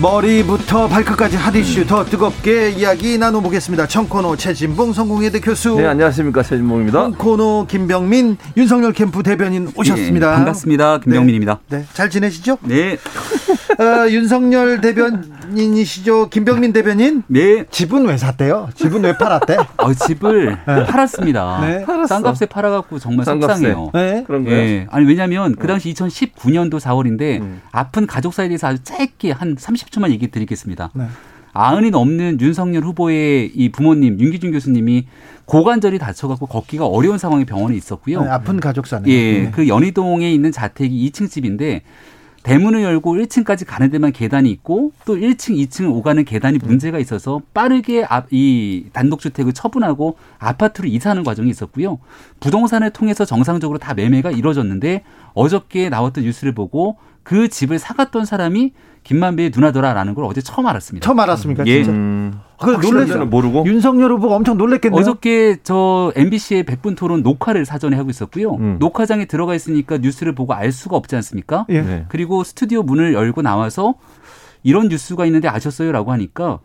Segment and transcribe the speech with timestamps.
[0.00, 3.86] 머리부터 발끝까지 핫이슈 더 뜨겁게 이야기 나눠보겠습니다.
[3.86, 5.76] 청코노 최진봉 성공회대 교수.
[5.76, 6.42] 네, 안녕하십니까.
[6.42, 7.00] 최진봉입니다.
[7.00, 10.30] 청코노 김병민 윤석열 캠프 대변인 오셨습니다.
[10.30, 10.98] 네, 반갑습니다.
[10.98, 11.60] 김병민입니다.
[11.68, 12.58] 네, 네, 잘 지내시죠?
[12.62, 12.96] 네.
[13.78, 16.28] 어, 윤석열 대변인이시죠?
[16.28, 17.22] 김병민 대변인?
[17.26, 17.64] 네.
[17.70, 18.68] 집은 왜 샀대요?
[18.74, 19.56] 집은 왜 팔았대?
[19.78, 20.86] 어, 집을 네.
[20.86, 21.60] 팔았습니다.
[21.60, 21.84] 네.
[22.08, 23.54] 싼값에 팔아갖고 정말 싼값에.
[23.54, 23.90] 속상해요.
[23.94, 24.24] 네.
[24.26, 24.54] 그런가요?
[24.54, 24.86] 예.
[24.90, 27.62] 아니 왜냐하면 그 당시 2019년도 4월인데 음.
[27.72, 30.90] 아픈 가족 사에 대해서 아주 짧게 한 30 초만 얘기 드리겠습니다.
[30.94, 31.06] 네.
[31.54, 35.06] 아흔이 넘는 윤석열 후보의 이 부모님 윤기준 교수님이
[35.44, 38.22] 고관절이 다쳐갖고 걷기가 어려운 상황에 병원에 있었고요.
[38.22, 39.08] 네, 아픈 가족 사네.
[39.08, 41.82] 예, 그 연희동에 있는 자택이 2층 집인데
[42.42, 48.04] 대문을 열고 1층까지 가는 데만 계단이 있고 또 1층, 2층을 오가는 계단이 문제가 있어서 빠르게
[48.04, 51.98] 앞, 이 단독주택을 처분하고 아파트로 이사하는 과정이 있었고요.
[52.40, 58.72] 부동산을 통해서 정상적으로 다 매매가 이루어졌는데 어저께 나왔던 뉴스를 보고 그 집을 사갔던 사람이
[59.02, 61.04] 김만배의 누나더라라는 걸 어제 처음 알았습니다.
[61.04, 61.64] 처음 알았습니까?
[61.66, 61.82] 예.
[61.82, 63.14] 음, 그 놀랬어.
[63.14, 63.64] 놀랬 모르고.
[63.66, 64.98] 윤석열 후보가 엄청 놀랬겠네요.
[64.98, 68.54] 어저께 저 MBC의 백분 토론 녹화를 사전에 하고 있었고요.
[68.54, 68.76] 음.
[68.78, 71.66] 녹화장에 들어가 있으니까 뉴스를 보고 알 수가 없지 않습니까?
[71.68, 71.82] 예.
[71.82, 72.04] 네.
[72.08, 73.94] 그리고 스튜디오 문을 열고 나와서
[74.62, 76.60] 이런 뉴스가 있는데 아셨어요라고 하니까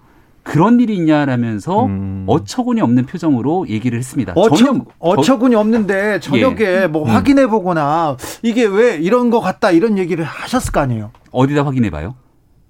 [0.50, 2.24] 그런 일이 있냐라면서 음.
[2.26, 4.34] 어처구니 없는 표정으로 얘기를 했습니다.
[4.36, 7.10] 어처, 어처구니 없는데 저녁에 뭐 음.
[7.10, 11.12] 확인해 보거나 이게 왜 이런 거 같다 이런 얘기를 하셨을 거 아니에요.
[11.32, 12.16] 어디다 확인해 봐요?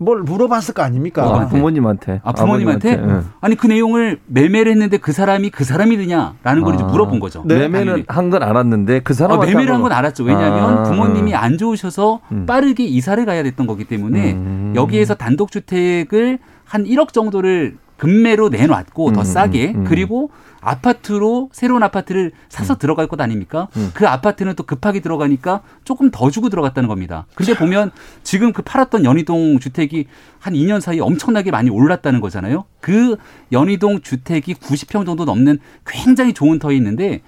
[0.01, 1.23] 뭘 물어봤을 거 아닙니까?
[1.23, 1.47] 아?
[1.47, 2.21] 부모님한테.
[2.23, 3.29] 아 부모님한테 아버님한테, 예.
[3.41, 6.87] 아니 그 내용을 매매를 했는데 그 사람이 그 사람이느냐라는 걸 이제 아.
[6.87, 7.43] 물어본 거죠.
[7.45, 7.55] 네.
[7.59, 10.23] 매매는 한건 알았는데 그 아, 사람한테 매매를 한 건 알았죠.
[10.23, 12.45] 왜냐하면 아, 부모님이 안 좋으셔서 음.
[12.45, 14.73] 빠르게 이사를 가야 됐던 거기 때문에 음.
[14.75, 19.83] 여기에서 단독주택을 한 1억 정도를 금매로 내놨고 더 음, 싸게 음, 음.
[19.83, 23.67] 그리고 아파트로 새로운 아파트를 사서 들어갈 것 아닙니까?
[23.77, 23.91] 음.
[23.93, 27.25] 그 아파트는 또 급하게 들어가니까 조금 더 주고 들어갔다는 겁니다.
[27.35, 27.91] 근데 보면
[28.23, 30.07] 지금 그 팔았던 연희동 주택이
[30.39, 32.65] 한 2년 사이에 엄청나게 많이 올랐다는 거잖아요.
[32.81, 33.17] 그
[33.51, 37.21] 연희동 주택이 90평 정도 넘는 굉장히 좋은 터에 있는데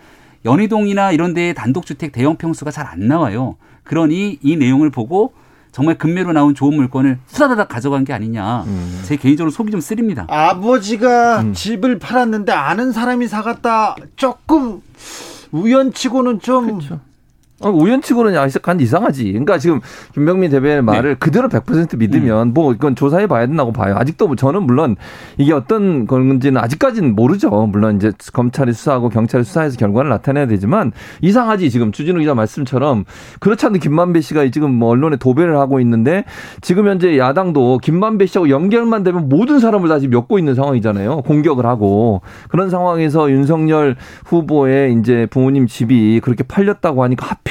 [0.44, 3.56] 연희동이나 이런 데에 단독주택 대형 평수가 잘 안 나와요.
[3.84, 5.34] 그러니 이 내용을 보고
[5.72, 8.64] 정말 금매로 나온 좋은 물건을 후다다닥 가져간 게 아니냐.
[8.64, 9.02] 음.
[9.06, 10.26] 제 개인적으로 속이 좀 쓰립니다.
[10.30, 11.54] 아버지가 음.
[11.54, 14.82] 집을 팔았는데 아는 사람이 사갔다 조금
[15.52, 17.00] 우연치고는 좀 그렇죠.
[17.64, 19.26] 아, 우연치고는 약간 이상하지.
[19.32, 19.80] 그러니까 지금
[20.14, 23.96] 김병민 대변인의 말을 그대로 100% 믿으면 뭐 이건 조사해 봐야 된다고 봐요.
[23.98, 24.96] 아직도 뭐 저는 물론
[25.38, 27.50] 이게 어떤 건지는 아직까지는 모르죠.
[27.68, 30.92] 물론 이제 검찰이 수사하고 경찰이 수사해서 결과를 나타내야 되지만
[31.22, 31.70] 이상하지.
[31.70, 33.06] 지금 주진우 기자 말씀처럼
[33.40, 36.26] 그렇지 않은 김만배 씨가 지금 뭐 언론에 도배를 하고 있는데
[36.62, 41.22] 지금 현재 야당도 김만배 씨하고 연결만 되면 모든 사람을 다 지금 엮고 있는 상황이잖아요.
[41.22, 43.96] 공격을 하고 그런 상황에서 윤석열
[44.26, 47.51] 후보의 이제 부모님 집이 그렇게 팔렸다고 하니까 하필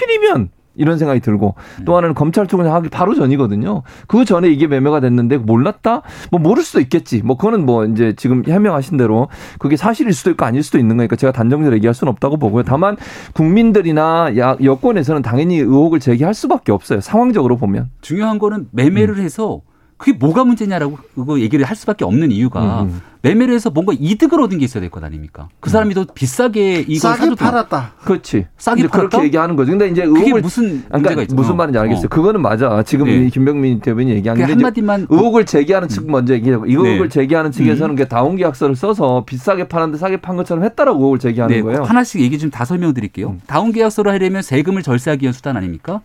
[0.75, 1.55] 이런 생각이 들고
[1.85, 3.83] 또 하나는 검찰 출근하기 바로 전이거든요.
[4.07, 6.03] 그 전에 이게 매매가 됐는데 몰랐다?
[6.31, 7.23] 뭐 모를 수도 있겠지.
[7.23, 9.29] 뭐 그거는 뭐 이제 지금 해명하신 대로
[9.59, 12.63] 그게 사실일 수도 있고 아닐 수도 있는 거니까 제가 단정적으로 얘기할 수는 없다고 보고요.
[12.63, 12.97] 다만
[13.35, 17.01] 국민들이나 야, 여권에서는 당연히 의혹을 제기할 수밖에 없어요.
[17.01, 17.91] 상황적으로 보면.
[18.01, 19.25] 중요한 거는 매매를 음.
[19.25, 19.61] 해서
[20.01, 23.01] 그게 뭐가 문제냐라고 그거 얘기를 할 수밖에 없는 이유가 음, 음.
[23.21, 25.51] 매매를 해서 뭔가 이득을 얻은 게 있어야 될 것 아닙니까?
[25.61, 27.45] 그 사람이 더 비싸게 이걸 싸게 사줬다.
[27.45, 27.93] 팔았다.
[28.03, 28.47] 그렇지.
[28.57, 29.25] 싸게 이제 그렇게 팔았다?
[29.27, 29.73] 얘기하는 거죠.
[29.73, 31.35] 근데 이제 그게 의혹을 무슨 그러니까?
[31.35, 32.07] 무슨 말인지 알겠어요.
[32.07, 32.09] 어.
[32.09, 32.83] 그거는 맞아.
[32.83, 33.27] 지금 네.
[33.27, 37.09] 이 김병민 대변인이 얘기한 그게 한마디만 의혹을 제기하는 측 먼저 얘기하고 이 의혹을 네.
[37.11, 41.61] 제기하는 측에서는 그 다운 계약서를 써서 비싸게 파는데 싸게 판 것처럼 했다라고 의혹을 제기하는 네,
[41.63, 41.83] 거예요.
[41.83, 43.29] 하나씩 얘기 좀 다 설명드릴게요.
[43.33, 43.41] 음.
[43.47, 46.01] 다운 계약서를 하려면 세금을 절세하기 위한 수단 아닙니까?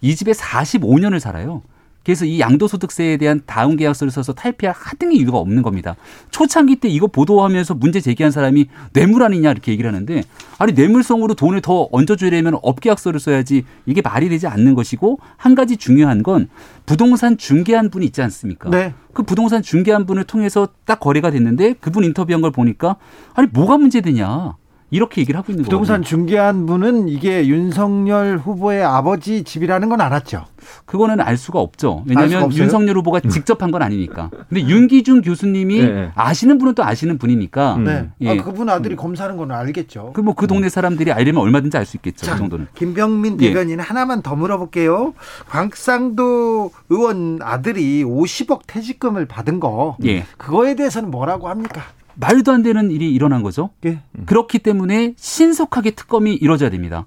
[0.00, 1.62] 이 집에 45년을 살아요.
[2.06, 5.96] 그래서 이 양도소득세에 대한 다운 계약서를 써서 탈피할 하등의 이유가 없는 겁니다.
[6.30, 10.22] 초창기 때 이거 보도하면서 문제 제기한 사람이 뇌물 아니냐 이렇게 얘기를 하는데
[10.56, 16.22] 아니 뇌물성으로 돈을 더 얹어주려면 업계약서를 써야지 이게 말이 되지 않는 것이고 한 가지 중요한
[16.22, 16.48] 건
[16.86, 18.70] 부동산 중개한 분이 있지 않습니까?
[18.70, 18.94] 네.
[19.12, 22.98] 그 부동산 중개한 분을 통해서 딱 거래가 됐는데 그분 인터뷰한 걸 보니까
[23.34, 24.54] 아니 뭐가 문제되냐?
[24.90, 25.68] 이렇게 얘기를 하고 있는 거예요.
[25.70, 30.44] 부동산 중개한 분은 이게 윤석열 후보의 아버지 집이라는 건 알았죠.
[30.84, 32.04] 그거는 알 수가 없죠.
[32.08, 32.62] 알 수가 왜냐하면 없어요?
[32.62, 34.30] 윤석열 후보가 직접 한 건 아니니까.
[34.48, 36.10] 근데 윤기준 교수님이 네.
[36.14, 37.78] 아시는 분은 또 아시는 분이니까.
[37.78, 38.08] 네.
[38.20, 38.30] 예.
[38.38, 40.12] 아, 그분 아들이 검사하는 건 알겠죠.
[40.14, 42.30] 그뭐 그 동네 사람들이 알려면 얼마든지 알 수 있겠죠.
[42.32, 42.68] 그 정도는.
[42.74, 43.48] 김병민 예.
[43.48, 45.14] 대변인 하나만 더 물어볼게요.
[45.48, 50.24] 광상도 의원 아들이 50억 퇴직금을 받은 거 예.
[50.36, 51.82] 그거에 대해서는 뭐라고 합니까?
[52.16, 53.70] 말도 안 되는 일이 일어난 거죠.
[53.84, 54.00] 예.
[54.26, 57.06] 그렇기 때문에 신속하게 특검이 이루어져야 됩니다.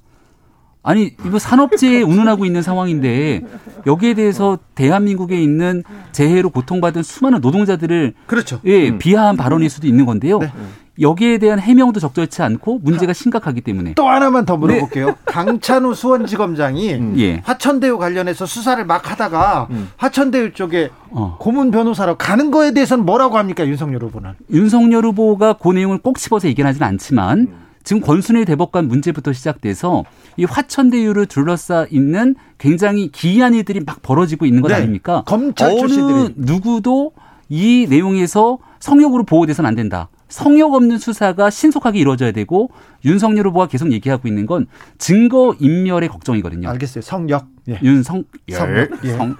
[0.81, 3.41] 아니 이거 산업재해에 운운하고 있는 상황인데
[3.85, 5.83] 여기에 대해서 대한민국에 있는
[6.13, 8.61] 재해로 고통받은 수많은 노동자들을 그렇죠.
[8.65, 10.39] 예, 비하한 발언일 수도 있는 건데요.
[10.39, 10.51] 네.
[10.99, 15.15] 여기에 대한 해명도 적절치 않고 문제가 심각하기 때문에 또 하나만 더 물어볼게요.
[15.25, 17.41] 강찬우 수원지검장이 예.
[17.45, 21.37] 화천대유 관련해서 수사를 막 하다가 화천대유 쪽에 어.
[21.39, 24.31] 고문 변호사로 가는 거에 대해서는 뭐라고 합니까 윤석열 후보는?
[24.51, 27.47] 윤석열 후보가 그 내용을 꼭 집어서 얘기하지는 않지만
[27.83, 30.03] 지금 권순일 대법관 문제부터 시작돼서
[30.37, 34.75] 이 화천대유를 둘러싸 있는 굉장히 기이한 일들이 막 벌어지고 있는 것 네.
[34.75, 35.23] 아닙니까?
[35.25, 36.33] 검찰 어느 출신들이.
[36.35, 37.13] 누구도
[37.47, 40.09] 이 내용에서 성역으로 보호돼서는 안 된다.
[40.29, 42.69] 성역 없는 수사가 신속하게 이루어져야 되고
[43.03, 44.67] 윤석열 후보가 계속 얘기하고 있는 건
[44.97, 46.69] 증거 인멸의 걱정이거든요.
[46.69, 47.01] 알겠어요.
[47.01, 47.47] 성역.
[47.69, 47.79] 예.
[47.83, 48.23] 윤성열.
[48.47, 48.53] 예.
[48.53, 49.37] 성열.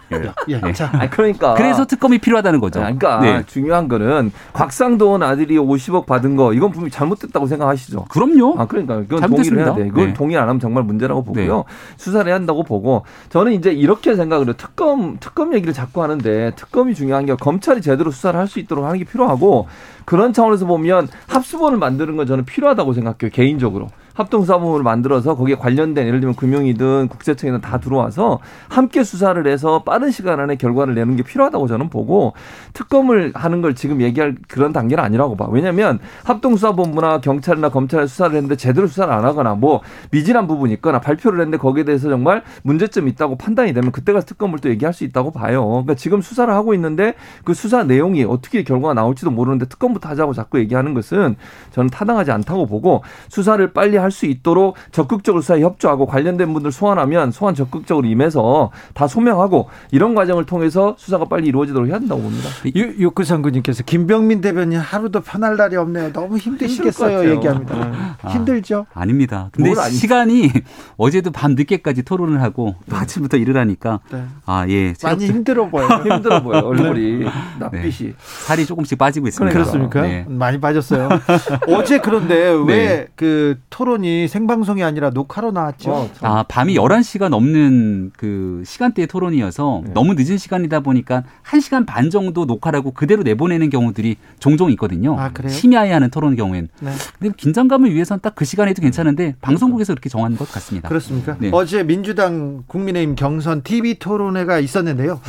[0.49, 0.61] 예.
[0.67, 0.73] 예.
[0.73, 2.79] 자, 아 그러니까 그래서 특검이 필요하다는 거죠.
[2.79, 3.43] 아, 그러니까 네.
[3.47, 8.05] 중요한 거는 곽상도원 아들이 50억 받은 거 이건 분명히 잘못됐다고 생각하시죠.
[8.09, 8.55] 그럼요.
[8.59, 9.21] 아 그러니까 그건.
[9.29, 9.87] 동의를 해야 돼.
[9.87, 10.13] 그건 네.
[10.13, 11.57] 동의 안 하면 정말 문제라고 보고요.
[11.57, 11.63] 네.
[11.97, 14.53] 수사를 해야 한다고 보고 저는 이제 이렇게 생각을 해요.
[14.57, 18.97] 특검 특검 얘기를 자꾸 하는데 특검이 중요한 게 검찰이 제대로 수사를 할 수 있도록 하는
[18.97, 19.67] 게 필요하고
[20.05, 23.29] 그런 차원에서 보면 합수본을 만드는 건 저는 필요하다고 생각해요.
[23.31, 23.89] 개인적으로.
[24.19, 30.41] 합동사본을 만들어서 거기에 관련된 예를 들면 금융이든 국세청이든 다 들어와서 함께 수사를 해서 빠른 시간
[30.41, 32.33] 안에 결과를 내는 게 필요하다고 저는 보고
[32.73, 35.47] 특검을 하는 걸 지금 얘기할 그런 단계는 아니라고 봐.
[35.49, 39.81] 왜냐하면 합동수사본부나 경찰이나 검찰이 수사를 했는데 제대로 수사를 안 하거나 뭐
[40.11, 44.59] 미진한 부분이 있거나 발표를 했는데 거기에 대해서 정말 문제점이 있다고 판단이 되면 그때 가서 특검을
[44.59, 45.65] 또 얘기할 수 있다고 봐요.
[45.65, 47.13] 그러니까 지금 수사를 하고 있는데
[47.45, 51.37] 그 수사 내용이 어떻게 결과가 나올지도 모르는데 특검부터 하자고 자꾸 얘기하는 것은
[51.71, 57.53] 저는 타당하지 않다고 보고 수사를 빨리 할수 있도록 적극적으로 수사에 협조하고 관련된 분들 소환하면 소환
[57.55, 62.49] 적극적으로 임해서 다 소명하고 이런 과정을 통해서 수사가 빨리 이루어지도록 해야 된다고 봅니다.
[62.75, 66.13] 유- 육구상구님께서 김병민 대변인 하루 도 편할 날이 없네요.
[66.13, 67.29] 너무 힘드시겠어요.
[67.31, 68.15] 얘기합니다.
[68.21, 68.29] 아.
[68.29, 68.85] 힘들죠.
[68.93, 69.49] 아닙니다.
[69.51, 70.51] 근데 시간이
[70.97, 74.23] 어제도 밤 늦게까지 토론을 하고 또 아침부터 일을 하니까 네.
[74.45, 74.93] 아 예.
[75.03, 75.87] 많이 힘들어 보여요.
[76.05, 77.25] 힘들어 보여 얼굴이
[77.59, 78.13] 낯빛이.
[78.45, 79.53] 살이 조금씩 빠지고 있습니다.
[79.53, 80.01] 그렇습니까?
[80.03, 80.25] 네.
[80.27, 81.09] 많이 빠졌어요.
[81.69, 83.07] 어제 그런데 왜 네.
[83.15, 85.91] 그 토론 이 생방송이 아니라 녹화로 나왔죠?
[85.91, 86.31] 어, 참.
[86.31, 89.91] 아, 밤이 11시가 넘는 그 시간대의 토론이어서 네.
[89.93, 95.19] 너무 늦은 시간이다 보니까 1시간 반 정도 녹화라고 그대로 내보내는 경우들이 종종 있거든요.
[95.19, 95.51] 아, 그래요?
[95.51, 96.69] 심야에 하는 토론 경우엔.
[96.81, 96.91] 네.
[97.19, 100.87] 근데 긴장감을 위해서는 딱 그 시간에도 괜찮은데 방송국에서 그렇게 정한 것 같습니다.
[100.87, 101.35] 그렇습니까?
[101.39, 101.49] 네.
[101.51, 105.19] 어제 민주당 국민의힘 경선 TV 토론회가 있었는데요.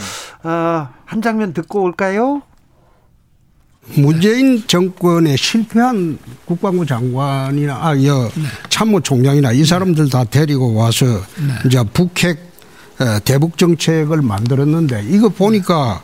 [0.45, 2.43] 아, 한 장면 듣고 올까요?
[3.95, 8.31] 문재인 정권에 실패한 국방부 장관이나 아, 여
[8.69, 11.07] 참모총장이나 이 사람들 다 데리고 와서
[11.67, 12.39] 이제 북핵
[13.01, 16.03] 어, 대북 정책을 만들었는데 이거 보니까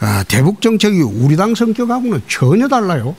[0.00, 3.16] 아, 대북 정책이 우리 당 성격하고는 전혀 달라요.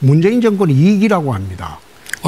[0.00, 1.78] 문재인 정권 이익이라고 합니다.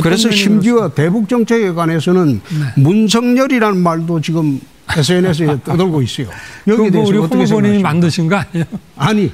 [0.02, 2.40] 그래서 심지어 대북 정책에 관해서는
[2.76, 6.28] 문성열이라는 말도 지금 SNS에 떠돌고 있어요.
[6.66, 7.88] 여기에 그거 대해서 우리 생각하십니까?
[7.88, 8.64] 만드신 거 아니에요?
[8.96, 9.32] 아니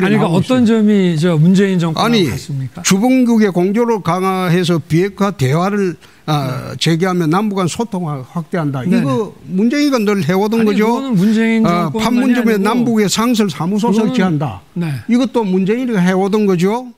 [0.00, 0.66] 그러니까 어떤.
[0.66, 2.82] 점이 저 문재인 정권과 아니 같습니까?
[2.82, 5.96] 주범국의 공조를 강화해서 비핵화 대화를
[6.26, 8.82] 아, 제기하면 남북 간 소통 확대한다.
[8.82, 8.98] 네네.
[9.02, 11.00] 이거 문재인이가 늘 해오던 아니, 거죠.
[11.12, 14.62] 문재인 아, 판문점에 아니고 남북의 상설 사무소 그거는- 설치한다.
[14.74, 14.90] 네.
[15.08, 16.88] 이것도 문재인이가 해오던 거죠.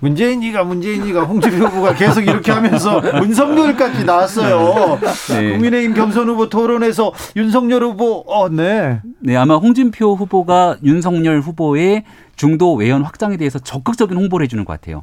[0.00, 4.98] 문재인이가 문재인이가 홍준표 후보가 계속 이렇게 하면서 문성열까지 나왔어요.
[5.30, 5.52] 네.
[5.52, 9.00] 국민의힘 경선 후보 토론에서 윤석열 후보, 어, 네.
[9.20, 12.04] 네, 아마 홍준표 후보가 윤석열 후보의
[12.38, 15.02] 중도 외연 확장에 대해서 적극적인 홍보를 해주는 것 같아요.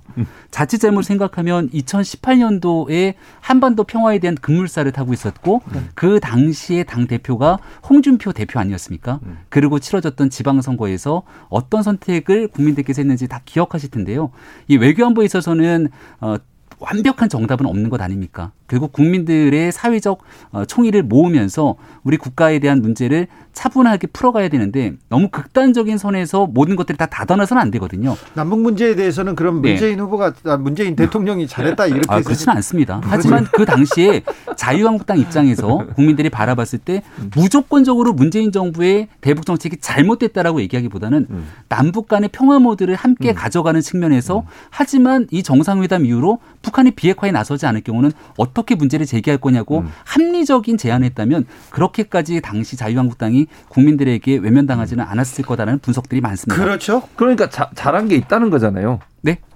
[0.51, 5.61] 자칫 잘못 생각하면 2018년도에 한반도 평화에 대한 급물살을 타고 있었고
[5.93, 9.19] 그 당시에 당 대표가 홍준표 대표 아니었습니까?
[9.49, 14.31] 그리고 치러졌던 지방선거에서 어떤 선택을 국민들께서 했는지 다 기억하실 텐데요.
[14.69, 15.89] 이 외교안보에 있어서는
[16.21, 16.37] 어,
[16.79, 18.51] 완벽한 정답은 없는 것 아닙니까?
[18.67, 20.19] 결국 국민들의 사회적
[20.51, 26.97] 어, 총의를 모으면서 우리 국가에 대한 문제를 차분하게 풀어가야 되는데 너무 극단적인 선에서 모든 것들이
[26.97, 28.15] 다 닫아놔서는 안 되거든요.
[28.33, 29.71] 남북 문제에 대해서는 그럼 네.
[29.71, 30.01] 문재인 네.
[30.01, 32.99] 후보가 아, 문재인 대통령이 잘했다 이렇게 아, 그렇지는 않습니다.
[33.03, 34.23] 하지만 그 당시에
[34.57, 37.01] 자유한국당 입장에서 국민들이 바라봤을 때
[37.33, 41.47] 무조건적으로 문재인 정부의 대북 정책이 잘못됐다라고 얘기하기보다는 음.
[41.69, 43.35] 남북 간의 평화 모드를 함께 음.
[43.35, 44.43] 가져가는 측면에서 음.
[44.69, 49.91] 하지만 이 정상회담 이후로 북한이 비핵화에 나서지 않을 경우는 어 떻게 문제를 제기할 거냐고 음.
[50.05, 56.59] 합리적인 제안을 했다면 그렇게까지 당시 자유한국당이 국민들에게 외면당하지는 않았을 거다라는 분석들이 많습니다.
[56.59, 57.03] 그렇죠.
[57.15, 58.99] 그러니까 자, 잘한 게 있다는 거잖아요.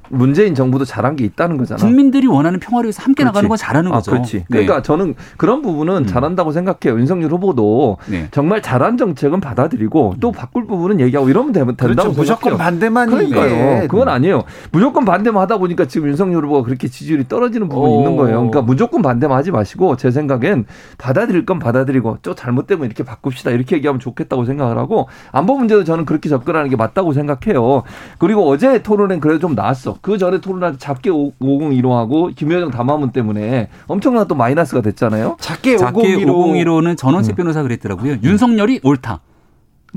[0.09, 0.17] 네.
[0.17, 1.79] 문재인 정부도 잘한 게 있다는 거잖아.
[1.79, 3.25] 국민들이 원하는 평화를 위해서 함께 그렇지.
[3.33, 4.11] 나가는 건 잘하는 아, 거죠.
[4.11, 4.37] 그렇지.
[4.37, 4.45] 네.
[4.49, 4.81] 그러니까 네.
[4.81, 6.05] 저는 그런 부분은 음.
[6.05, 6.99] 잘한다고 생각해요.
[6.99, 8.27] 윤석열 후보도 네.
[8.31, 12.19] 정말 잘한 정책은 받아들이고 또 바꿀 부분은 얘기하고 이러면 되면 된다고 그렇죠.
[12.21, 13.81] 무조건 반대만 그러니까요.
[13.83, 13.87] 예.
[13.87, 14.43] 그건 아니에요.
[14.71, 17.97] 무조건 반대만 하다 보니까 지금 윤석열 후보가 그렇게 지지율이 떨어지는 부분이 오.
[17.99, 18.37] 있는 거예요.
[18.37, 20.65] 그러니까 무조건 반대만 하지 마시고 제 생각엔
[20.97, 23.51] 받아들일 건 받아들이고 또 잘못되면 이렇게 바꿉시다.
[23.51, 27.83] 이렇게 얘기하면 좋겠다고 생각을 하고 안보 문제도 저는 그렇게 접근하는 게 맞다고 생각해요.
[28.17, 29.98] 그리고 어제 토론은 그래도 좀 나았어.
[30.01, 35.37] 그 전에 토론할 작게 5015하고 김여정 담화문 때문에 엄청난 또 마이너스가 됐잖아요.
[35.39, 37.37] 작게 5015 는 전원책 음.
[37.37, 38.17] 변호사 그랬더라고요.
[38.23, 39.21] 윤석열이 옳다.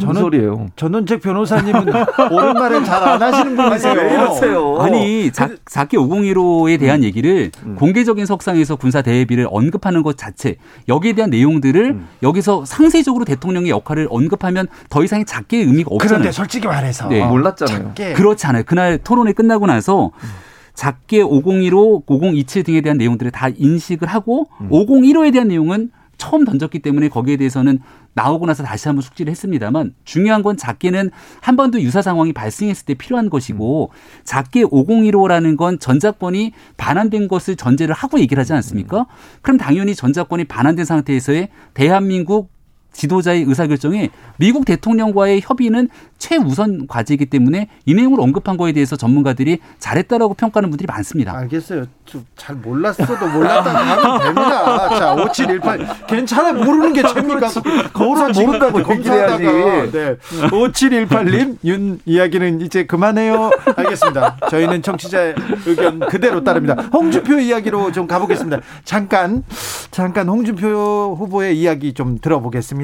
[0.00, 0.66] 저는 소리예요.
[0.76, 1.84] 전원책 변호사님은
[2.32, 3.94] 옳은 말을 잘안 하시는 분이세요.
[3.94, 4.78] 왜 이러세요?
[4.80, 7.04] 아니 자, 작게 5015에 대한 음.
[7.04, 7.76] 얘기를 음.
[7.76, 10.56] 공개적인 석상에서 군사 대비를 언급하는 것 자체
[10.88, 12.08] 여기에 대한 내용들을 음.
[12.22, 16.18] 여기서 상세적으로 대통령의 역할을 언급하면 더 이상의 작게의 의미가 없잖아요.
[16.18, 17.24] 그런데 솔직히 말해서 네.
[17.24, 17.78] 몰랐잖아요.
[17.88, 18.12] 작게.
[18.14, 18.62] 그렇지 않아요.
[18.64, 20.28] 그날 토론회 끝나고 나서 음.
[20.74, 24.70] 작게 5015, 5027 등에 대한 내용들을 다 인식을 하고 음.
[24.70, 27.80] 5015에 대한 내용은 처음 던졌기 때문에 거기에 대해서는
[28.14, 33.30] 나오고 나서 다시 한번 숙지를 했습니다만 중요한 건 작게는 한번더 유사 상황이 발생했을 때 필요한
[33.30, 33.90] 것이고
[34.24, 39.06] 작게 5015라는 건 전자권이 반환된 것을 전제를 하고 얘기를 하지 않습니까?
[39.40, 42.50] 그럼 당연히 전자권이 반환된 상태에서의 대한민국
[42.92, 50.34] 지도자의 의사결정에 미국 대통령과의 협의는 최우선 과제이기 때문에 이 내용을 언급한 거에 대해서 전문가들이 잘했다라고
[50.34, 51.36] 평가하는 분들이 많습니다.
[51.36, 51.86] 알겠어요.
[52.04, 54.88] 좀 잘 몰랐어도 몰랐다 하면 됩니다.
[54.98, 56.06] 자, 5718.
[56.08, 56.52] 괜찮아.
[56.52, 57.48] 모르는 게 재미가.
[57.92, 59.92] 거울을 모른다고 얘기를 해야지.
[59.92, 60.16] 네.
[60.50, 63.50] 5718님, 윤 이야기는 이제 그만해요.
[63.76, 64.38] 알겠습니다.
[64.50, 65.34] 저희는 청취자
[65.66, 66.74] 의견 그대로 따릅니다.
[66.92, 68.58] 홍준표 이야기로 좀 가보겠습니다.
[68.84, 69.44] 잠깐,
[69.92, 72.81] 잠깐 홍준표 후보의 이야기 좀 들어보겠습니다.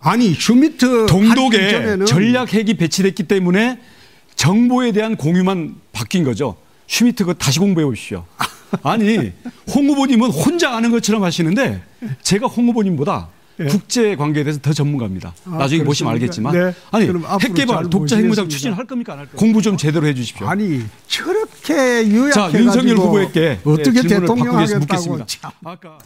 [0.00, 3.80] 아니 슈미트 동독에 전략 핵이 배치됐기 때문에
[4.36, 6.56] 정보에 대한 공유만 바뀐 거죠.
[6.86, 8.24] 슈미트 그 다시 공부해 보십시오.
[8.82, 9.32] 아니
[9.74, 11.82] 홍 후보님은 혼자 아는 것처럼 하시는데
[12.22, 13.66] 제가 홍 후보님보다 네.
[13.66, 15.34] 국제 관계에 대해서 더 전문가입니다.
[15.46, 15.84] 아, 나중에 그렇습니까?
[15.84, 16.74] 보시면 알겠지만 네.
[16.92, 17.10] 아니
[17.42, 19.38] 핵개발 독자 핵무장 추진할 겁니까 안 할 겁니까?
[19.44, 20.46] 공부 좀 제대로 해주십시오.
[20.46, 25.26] 아니 저렇게 유약해 자 윤석열 후보에게 어떻게 네, 대통령 하겠다고 묻겠습니다.
[25.64, 25.98] 아까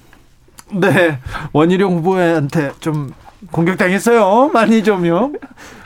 [0.72, 1.18] 네
[1.52, 3.12] 원희룡 후보한테 좀
[3.50, 4.50] 공격당했어요.
[4.52, 5.32] 많이 좀요.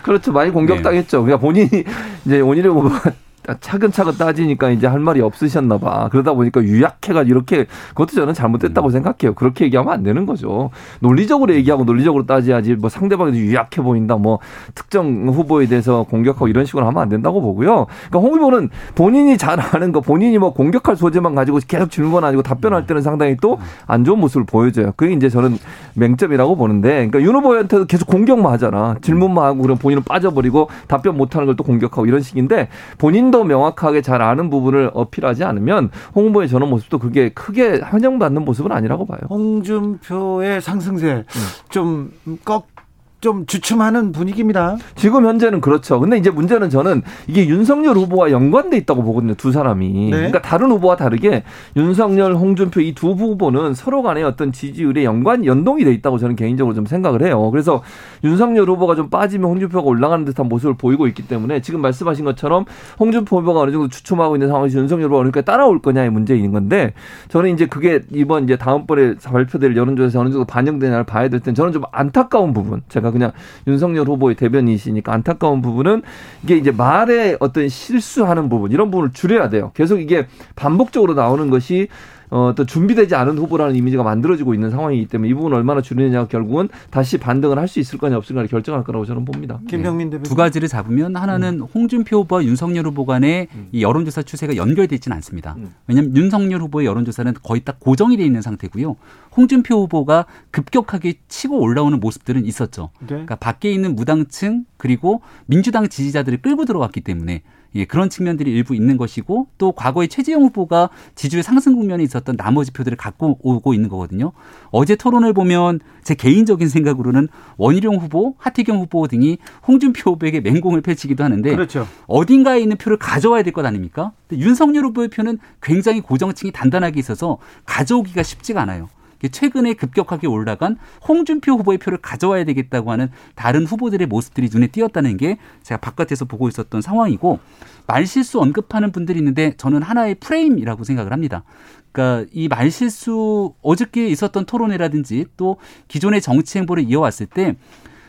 [0.02, 0.32] 그렇죠.
[0.32, 1.22] 많이 공격당했죠.
[1.22, 1.84] 그러니까 본인이
[2.24, 3.12] 이제 원희룡 후보가
[3.60, 6.08] 차근차근 따지니까 이제 할 말이 없으셨나 봐.
[6.10, 8.92] 그러다 보니까 유약해가 이렇게 그것도 저는 잘못됐다고 음.
[8.92, 9.34] 생각해요.
[9.34, 10.70] 그렇게 얘기하면 안 되는 거죠.
[11.00, 14.38] 논리적으로 얘기하고 논리적으로 따져야지 뭐 상대방이 유약해 보인다 뭐
[14.74, 17.86] 특정 후보에 대해서 공격하고 이런 식으로 하면 안 된다고 보고요.
[18.08, 22.42] 그러니까 홍 후보는 본인이 잘 아는 거 본인이 뭐 공격할 소재만 가지고 계속 질문 아니고
[22.42, 24.92] 답변할 때는 상당히 또 안 좋은 모습을 보여줘요.
[24.96, 25.58] 그게 이제 저는
[25.94, 28.96] 맹점이라고 보는데 그러니까 윤 후보한테도 계속 공격만 하잖아.
[29.00, 34.00] 질문만 하고 그럼 본인은 빠져버리고 답변 못하는 걸 또 공격하고 이런 식인데 본인도 더 명확하게
[34.00, 39.20] 잘 아는 부분을 어필하지 않으면 홍보의 저런 모습도 그게 크게 환영받는 모습은 아니라고 봐요.
[39.28, 41.24] 홍준표의 상승세 음.
[41.68, 42.10] 좀
[42.44, 42.75] 꺾.
[43.20, 44.76] 좀 주춤하는 분위기입니다.
[44.94, 46.00] 지금 현재는 그렇죠.
[46.00, 49.34] 근데 이제 문제는 저는 이게 윤석열 후보와 연관돼 있다고 보거든요.
[49.34, 50.10] 두 사람이.
[50.10, 50.10] 네.
[50.10, 51.44] 그러니까 다른 후보와 다르게
[51.76, 56.74] 윤석열, 홍준표 이 두 후보는 서로 간의 어떤 지지율에 연관 연동이 돼 있다고 저는 개인적으로
[56.74, 57.50] 좀 생각을 해요.
[57.50, 57.82] 그래서
[58.24, 62.64] 윤석열 후보가 좀 빠지면 홍준표가 올라가는 듯한 모습을 보이고 있기 때문에 지금 말씀하신 것처럼
[62.98, 66.94] 홍준표 후보가 어느 정도 주춤하고 있는 상황에서 윤석열 후보가 어느까 따라올 거냐의 문제인 건데
[67.28, 71.82] 저는 이제 그게 이번 이제 다음번에 발표될 여론조사에서 어느 정도 반영되냐를 봐야 될땐 저는 좀
[71.92, 73.32] 안타까운 부분 제가 그냥
[73.66, 76.02] 윤석열 후보의 대변이시니까 안타까운 부분은
[76.42, 79.72] 이게 이제 말에 어떤 실수하는 부분 이런 부분을 줄여야 돼요.
[79.74, 81.88] 계속 이게 반복적으로 나오는 것이
[82.36, 86.68] 어, 또 준비되지 않은 후보라는 이미지가 만들어지고 있는 상황이기 때문에 이 부분을 얼마나 줄이느냐가 결국은
[86.90, 89.58] 다시 반등을 할 수 있을 거냐 없을까를 결정할 거라고 저는 봅니다.
[89.62, 89.66] 네.
[89.70, 90.22] 김병민 대표.
[90.22, 91.66] 두 가지를 잡으면 하나는 음.
[91.74, 93.68] 홍준표 후보와 윤석열 후보 간의 음.
[93.72, 95.56] 이 여론조사 추세가 연결되어 있지는 않습니다.
[95.58, 95.72] 음.
[95.88, 98.94] 왜냐하면 윤석열 후보의 여론조사는 거의 딱 고정이 되어 있는 상태고요.
[99.36, 102.90] 홍준표 후보가 급격하게 치고 올라오는 모습들은 있었죠.
[103.00, 103.06] 네.
[103.08, 107.42] 그러니까 밖에 있는 무당층 그리고 민주당 지지자들이 끌고 들어갔기 때문에
[107.76, 112.70] 예, 그런 측면들이 일부 있는 것이고 또 과거에 최재형 후보가 지지율 상승 국면에 있었던 나머지
[112.72, 114.32] 표들을 갖고 오고 있는 거거든요.
[114.70, 121.22] 어제 토론을 보면 제 개인적인 생각으로는 원희룡 후보, 하태경 후보 등이 홍준표 후보에게 맹공을 펼치기도
[121.22, 121.86] 하는데 그렇죠.
[122.06, 124.12] 어딘가에 있는 표를 가져와야 될 것 아닙니까?
[124.32, 128.88] 윤석열 후보의 표는 굉장히 고정층이 단단하게 있어서 가져오기가 쉽지가 않아요.
[129.30, 135.38] 최근에 급격하게 올라간 홍준표 후보의 표를 가져와야 되겠다고 하는 다른 후보들의 모습들이 눈에 띄었다는 게
[135.62, 137.38] 제가 바깥에서 보고 있었던 상황이고
[137.86, 141.44] 말실수 언급하는 분들이 있는데 저는 하나의 프레임이라고 생각을 합니다.
[141.92, 145.56] 그러니까 이 말실수 어저께 있었던 토론회라든지 또
[145.88, 147.56] 기존의 정치 행보를 이어왔을 때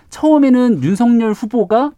[0.10, 1.92] 처음에는 윤석열 후보가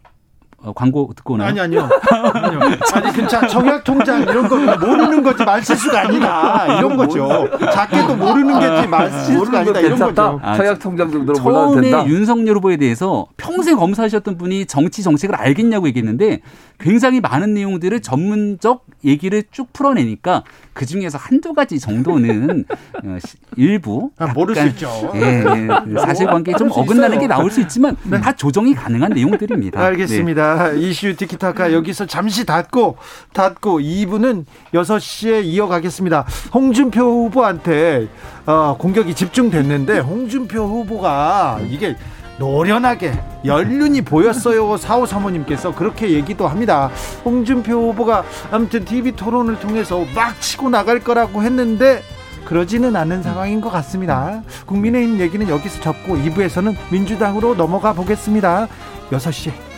[0.61, 1.49] 어, 광고 듣고 오나요?
[1.49, 1.87] 아니 아니요.
[2.33, 2.59] 아니요.
[2.93, 7.49] 아니 괜찮 청약 통장 이런 거 모르는 거지 말실수가 아니다 이런 거죠.
[7.73, 10.39] 작게도 모르는 게지 말실수가 아니다 이런 거죠.
[10.43, 11.99] 아, 청약 통장 정도로 몰라도 된다.
[11.99, 16.41] 처음에 윤석열 후보에 대해서 평생 검사하셨던 분이 정치 정책을 알겠냐고 얘기했는데
[16.79, 22.65] 굉장히 많은 내용들을 전문적 얘기를 쭉 풀어내니까 그 중에서 한두 가지 정도는
[23.03, 23.17] 어,
[23.57, 25.11] 일부 아, 모를 수 있죠.
[25.15, 28.19] 예, 예, 그 사실관계에 좀 어긋나는 게 나올 수 있지만 네.
[28.21, 29.79] 다 조정이 가능한 내용들입니다.
[29.79, 30.43] 알겠습니다.
[30.43, 30.48] 네.
[30.77, 32.97] 이슈 티키타카 여기서 잠시 닫고
[33.33, 36.25] 닫고 2부는 6시에 이어가겠습니다.
[36.53, 38.07] 홍준표 후보한테
[38.45, 41.95] 어, 공격이 집중됐는데 홍준표 후보가 이게
[42.37, 43.13] 노련하게
[43.45, 44.77] 연륜이 보였어요.
[44.77, 46.89] 사오 사모님께서 그렇게 얘기도 합니다.
[47.25, 52.01] 홍준표 후보가 아무튼 TV 토론을 통해서 막 치고 나갈 거라고 했는데
[52.45, 54.41] 그러지는 않은 상황인 것 같습니다.
[54.65, 58.67] 국민의힘 얘기는 여기서 접고 2부에서는 민주당으로 넘어가 보겠습니다.
[59.11, 59.68] 6시에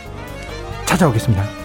[0.86, 1.62] 찾아오겠습니다.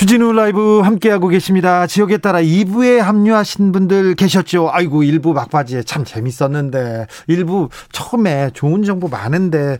[0.00, 1.86] 주진우 라이브 함께하고 계십니다.
[1.86, 4.70] 지역에 따라 2부에 합류하신 분들 계셨죠?
[4.72, 9.76] 아이고, 1부 막바지에 참 재밌었는데, 1부 처음에 좋은 정보 많은데,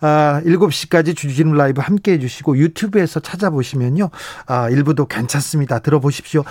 [0.00, 4.10] 아, 7시까지 주진우 라이브 함께 해 주시고, 유튜브에서 찾아보시면요.
[4.46, 5.80] 아, 1부도 괜찮습니다.
[5.80, 6.44] 들어보십시오.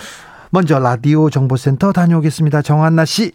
[0.50, 2.60] 먼저 라디오 정보센터 다녀오겠습니다.
[2.60, 3.32] 정한나 씨.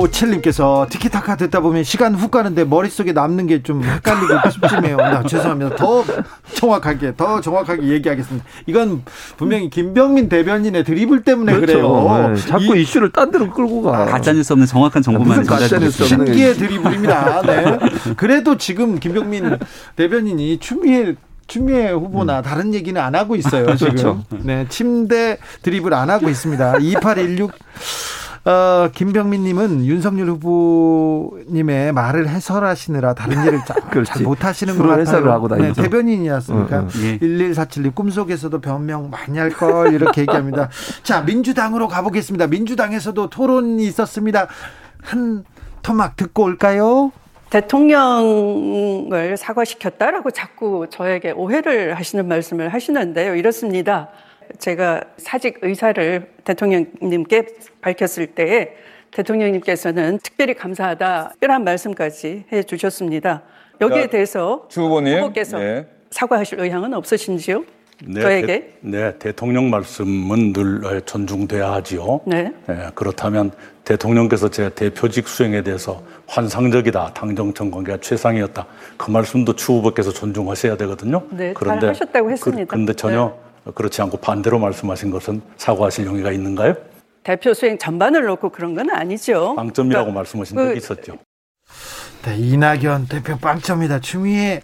[0.00, 4.96] 5557님께서 티키타카 듣다 보면 시간 훅 가는데 머릿속에 남는 게 좀 헷갈리고 찜찜해요.
[4.96, 5.76] 나 죄송합니다.
[5.76, 6.02] 더
[6.54, 8.44] 정확하게, 더 정확하게 얘기하겠습니다.
[8.66, 9.02] 이건
[9.36, 11.72] 분명히 김병민 대변인의 드리블 때문에 그렇죠.
[11.74, 14.06] 그래요 네, 자꾸 이, 슈를 딴 데로 끌고 가.
[14.06, 17.42] 가짜뉴스 없는 정확한 정보만 전달해주고 신기의 드리블입니다.
[17.42, 17.78] 네.
[18.16, 19.58] 그래도 지금 김병민
[19.96, 21.14] 대변인이 추미애
[21.46, 22.42] 추미애 후보나 음.
[22.42, 23.74] 다른 얘기는 안 하고 있어요.
[23.76, 23.94] 지금.
[23.94, 24.24] 그렇죠.
[24.42, 26.78] 네, 침대 드리블 안 하고 있습니다.
[26.78, 27.52] 2816
[28.44, 35.00] 어, 김병민님은 윤석열 후보님의 말을 해설하시느라 다른 일을 잘, 잘 못하시는 것 같아요.
[35.02, 36.76] 해설을 하고 네, 대변인이었으니까.
[36.78, 36.88] 어, 어.
[37.02, 37.18] 예.
[37.18, 40.70] 1147님 꿈속에서도 변명 많이 할 걸 이렇게 얘기합니다.
[41.02, 42.46] 자 민주당으로 가보겠습니다.
[42.46, 44.46] 민주당에서도 토론이 있었습니다.
[45.02, 45.44] 한
[45.82, 47.12] 토막 듣고 올까요?
[47.50, 53.34] 대통령을 사과시켰다라고 자꾸 저에게 오해를 하시는 말씀을 하시는데요.
[53.34, 54.08] 이렇습니다.
[54.58, 57.46] 제가 사직 의사를 대통령님께
[57.80, 58.74] 밝혔을 때에
[59.10, 63.42] 대통령님께서는 특별히 감사하다 이런 말씀까지 해 주셨습니다.
[63.80, 65.86] 여기에 대해서 주 후보께서 네.
[66.10, 67.64] 사과하실 의향은 없으신지요?
[68.06, 68.46] 네, 저에게?
[68.46, 72.20] 대, 네, 대통령 말씀은 늘 존중돼야 하지요.
[72.24, 72.52] 네.
[72.66, 72.86] 네.
[72.94, 73.50] 그렇다면
[73.84, 78.66] 대통령께서 제 대표직 수행에 대해서 환상적이다, 당정청 관계가 최상이었다.
[78.96, 81.22] 그 말씀도 추 후보께서 존중하셔야 되거든요.
[81.30, 82.64] 네, 그런데 하셨다고 했습니다.
[82.64, 83.49] 그, 그런데 전혀 네.
[83.74, 86.74] 그렇지 않고 반대로 말씀하신 것은 사과하실 용의가 있는가요?
[87.22, 89.54] 대표 수행 전반을 놓고 그런 건 아니죠.
[89.56, 91.18] 빵점이라고 그러니까 말씀하신 적이 그 있었죠.
[92.22, 94.00] 네, 이낙연 대표 빵점이다.
[94.00, 94.60] 추미애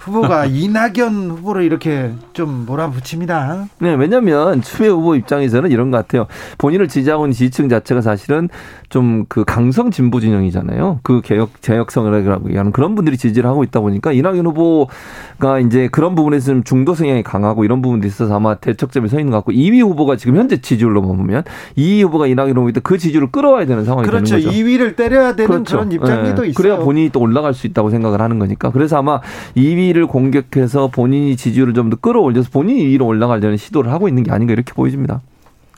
[0.00, 3.66] 후보가 이낙연 후보를 이렇게 좀 몰아붙입니다.
[3.78, 6.26] 네, 왜냐하면 추미애 후보 입장에서는 이런 것 같아요.
[6.58, 8.48] 본인을 지지하고 있는 지지층 자체가 사실은
[8.88, 11.00] 좀 그 강성 진보 진영이잖아요.
[11.02, 16.46] 그 개혁 개혁성이라고 얘기하는 그런 분들이 지지를 하고 있다 보니까 이낙연 후보가 이제 그런 부분에서
[16.46, 20.16] 좀 중도 성향이 강하고 이런 부분도 있어서 아마 대척점에 서 있는 것 같고 이위 후보가
[20.16, 21.44] 지금 현재 지지율로 보면
[21.76, 24.36] 이위 후보가 이낙연 후보일 그 지지율을 끌어와야 되는 상황이 그렇죠.
[24.36, 24.56] 되는 거죠.
[24.56, 25.76] 2위를 때려야 되는 그렇죠.
[25.76, 26.48] 그런 입장도 네.
[26.48, 26.54] 있어요.
[26.54, 28.70] 그래야 본 인이 또 올라갈 수 있다고 생각을 하는 거니까.
[28.70, 29.20] 그래서 아마
[29.56, 34.52] 2위를 공격해서 본인이 지지율을 좀 더 끌어올려서 본인이 2위로 올라가려는 시도를 하고 있는 게 아닌가
[34.54, 35.20] 이렇게 보여집니다.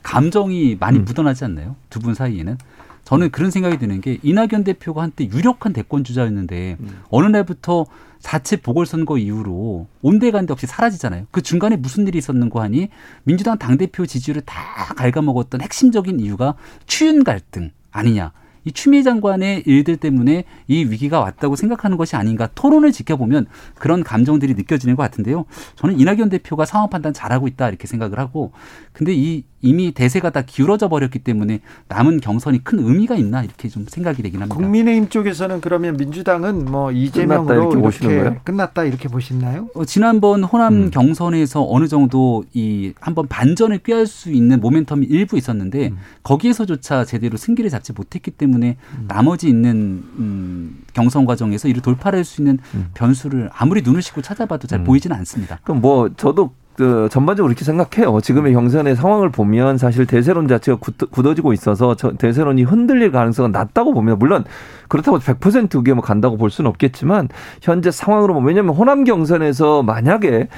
[0.03, 1.05] 감정이 많이 음.
[1.05, 1.75] 묻어나지 않나요?
[1.91, 2.57] 두 분 사이에는.
[3.05, 6.99] 저는 그런 생각이 드는 게 이낙연 대표가 한때 유력한 대권 주자였는데 음.
[7.09, 7.87] 어느 날부터
[8.19, 11.27] 자체 보궐선거 이후로 온데간데 없이 사라지잖아요.
[11.31, 12.89] 그 중간에 무슨 일이 있었는고 하니
[13.23, 14.61] 민주당 당대표 지지율을 다
[14.97, 16.55] 갉아먹었던 핵심적인 이유가
[16.87, 18.33] 추윤 갈등 아니냐.
[18.67, 24.55] 이 추미애 장관의 일들 때문에 이 위기가 왔다고 생각하는 것이 아닌가 토론을 지켜보면 그런 감정들이
[24.55, 25.47] 느껴지는 것 같은데요.
[25.77, 28.51] 저는 이낙연 대표가 상황 판단 잘하고 있다 이렇게 생각을 하고
[28.93, 33.87] 근데 이 이미 대세가 다 기울어져 버렸기 때문에 남은 경선이 큰 의미가 있나 이렇게 좀
[33.89, 34.55] 생각이 되긴 합니다.
[34.55, 38.37] 국민의힘 쪽에서는 그러면 민주당은 뭐 이재명으로 끝났다 이렇게, 보시는 거예요?
[38.45, 39.69] 끝났다 이렇게 보시나요?
[39.75, 40.91] 어, 지난번 호남 음.
[40.91, 45.99] 경선에서 어느 정도 이 한번 반전을 꾀할 수 있는 모멘텀이 일부 있었는데 음.
[46.23, 49.05] 거기에서조차 제대로 승기를 잡지 못했기 때문에 음.
[49.09, 52.87] 나머지 있는 음, 경선 과정에서 이를 돌파할 수 있는 음.
[52.95, 54.85] 변수를 아무리 눈을 씻고 찾아봐도 잘 음.
[54.85, 55.59] 보이지는 않습니다.
[55.65, 58.21] 그럼 뭐 저도 그 전반적으로 이렇게 생각해요.
[58.21, 60.79] 지금의 경선의 상황을 보면 사실 대세론 자체가
[61.11, 64.17] 굳어지고 있어서 저 대세론이 흔들릴 가능성은 낮다고 봅니다.
[64.17, 64.45] 물론
[64.89, 67.29] 그렇다고 100% 그게 뭐 간다고 볼 수는 없겠지만
[67.63, 70.49] 현재 상황으로 보면 왜냐하면 호남 경선에서 만약에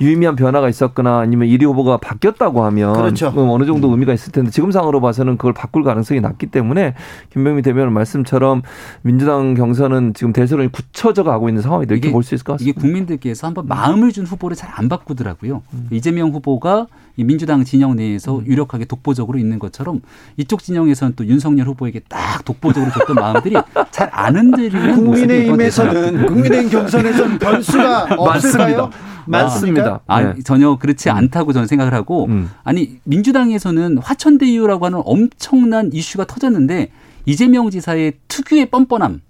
[0.00, 3.32] 유의미한 변화가 있었거나 아니면 1위 후보가 바뀌었다고 하면 그렇죠.
[3.36, 6.94] 어느 정도 의미가 있을 텐데 지금 상황으로 봐서는 그걸 바꿀 가능성이 낮기 때문에
[7.32, 8.62] 김병미 대변인 말씀처럼
[9.02, 12.70] 민주당 경선은 지금 대선을 굳혀져 가고 있는 상황이다 이렇게 볼 수 있을 것 같습니다.
[12.70, 15.62] 이게 국민들께서 한번 마음을 준 후보를 잘 안 바꾸더라고요.
[15.72, 15.88] 음.
[15.90, 18.46] 이재명 후보가 이 민주당 진영 내에서 음.
[18.46, 20.02] 유력하게 독보적으로 있는 것처럼
[20.36, 23.56] 이쪽 진영에서는 또 윤석열 후보에게 딱 독보적으로 줬던 마음들이
[23.90, 28.90] 잘안 흔들리는 국민의힘에서는 국민의힘 경선에서는 변수가 없을까요?
[29.26, 30.00] 맞습니다.
[30.06, 30.34] 아, 네.
[30.44, 31.16] 전혀 그렇지 음.
[31.16, 32.50] 않다고 저는 생각을 하고 음.
[32.64, 36.90] 아니 민주당에서는 화천대유라고 하는 엄청난 이슈가 터졌는데
[37.26, 39.20] 이재명 지사의 특유의 뻔뻔함.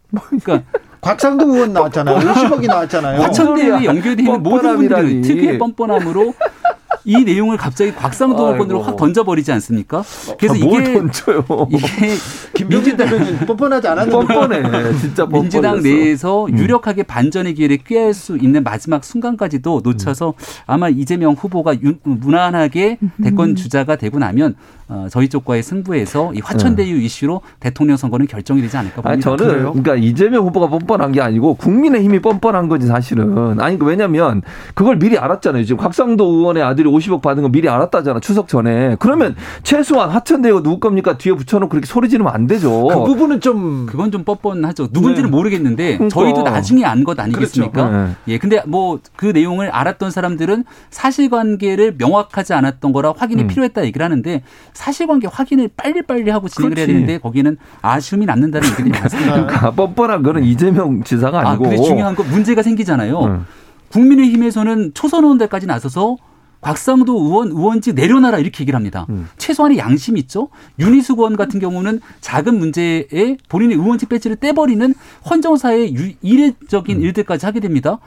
[0.41, 0.63] 그러니까
[1.01, 2.17] 곽상도 의원 나왔잖아요.
[2.19, 3.23] 50억이 나왔잖아요.
[3.23, 6.35] 화천대유에 연결되어 있는 모든 분들이 특유의 뻔뻔함으로
[7.05, 10.03] 이 내용을 갑자기 곽상도 의원으로 확 던져버리지 않습니까?
[10.39, 11.45] 그래서 아, 이게 던져요?
[12.55, 15.43] 이게 민주당 뻔뻔하지 않았는데 뻔뻔해 진짜 뻔뻔했어.
[15.43, 16.59] 민주당 내에서 음.
[16.59, 20.35] 유력하게 반전의 기회를 꾀할 수 있는 마지막 순간까지도 놓쳐서
[20.67, 24.55] 아마 이재명 후보가 무난하게 대권 주자가 되고 나면
[24.88, 27.05] 어, 저희 쪽과의 승부에서 이 화천대유 네.
[27.05, 29.11] 이슈로 대통령 선거는 결정이 되지 않을까 봅니다.
[29.11, 29.72] 아니, 저는 그래요?
[29.72, 33.61] 그러니까 이재명 후보가 뻔뻔한 게 아니고 국민의 힘이 뻔뻔한 거지 사실은.
[33.61, 34.42] 아니 왜냐면
[34.74, 35.64] 그걸 미리 알았잖아요.
[35.64, 38.96] 지금 곽상도 의원의 아들이 50억 받은 거 미리 알았다잖아 추석 전에.
[38.98, 42.87] 그러면 최소한 화천대유가 누구 겁니까 뒤에 붙여놓고 그렇게 소리 지르면 안 되죠.
[42.88, 44.88] 그 부분은 좀 그건 좀 뻔뻔하죠.
[44.92, 45.37] 누군지는 네.
[45.37, 46.09] 모르겠는데 그러니까.
[46.20, 47.88] 저희도 나중에 안 것 아니겠습니까?
[47.90, 48.07] 그렇죠.
[48.09, 48.14] 네.
[48.29, 53.46] 예, 근데 뭐 그 내용을 알았던 사람들은 사실관계를 명확하지 않았던 거라 확인이 음.
[53.48, 54.42] 필요했다 얘기를 하는데
[54.79, 56.88] 사실관계 확인을 빨리빨리 하고 진행을 그렇지.
[56.88, 59.33] 해야 되는데 거기는 아쉬움이 남는다는 얘기들이 많습니다.
[59.33, 61.67] 그러니까 뻔뻔한 거는 이재명 지사가 아니고.
[61.67, 63.21] 아, 근데 중요한 건 문제가 생기잖아요.
[63.25, 63.47] 음.
[63.91, 66.17] 국민의힘에서는 초선 의원들까지 나서서
[66.61, 69.07] 곽상도 의원 의원직 내려놔라 이렇게 얘기를 합니다.
[69.11, 69.29] 음.
[69.37, 70.49] 최소한의 양심이 있죠.
[70.79, 74.95] 윤희숙 의원 같은 경우는 작은 문제에 본인의 의원직 배지를 떼버리는
[75.29, 77.03] 헌정사의 이례적인 음.
[77.03, 77.99] 일들까지 하게 됩니다.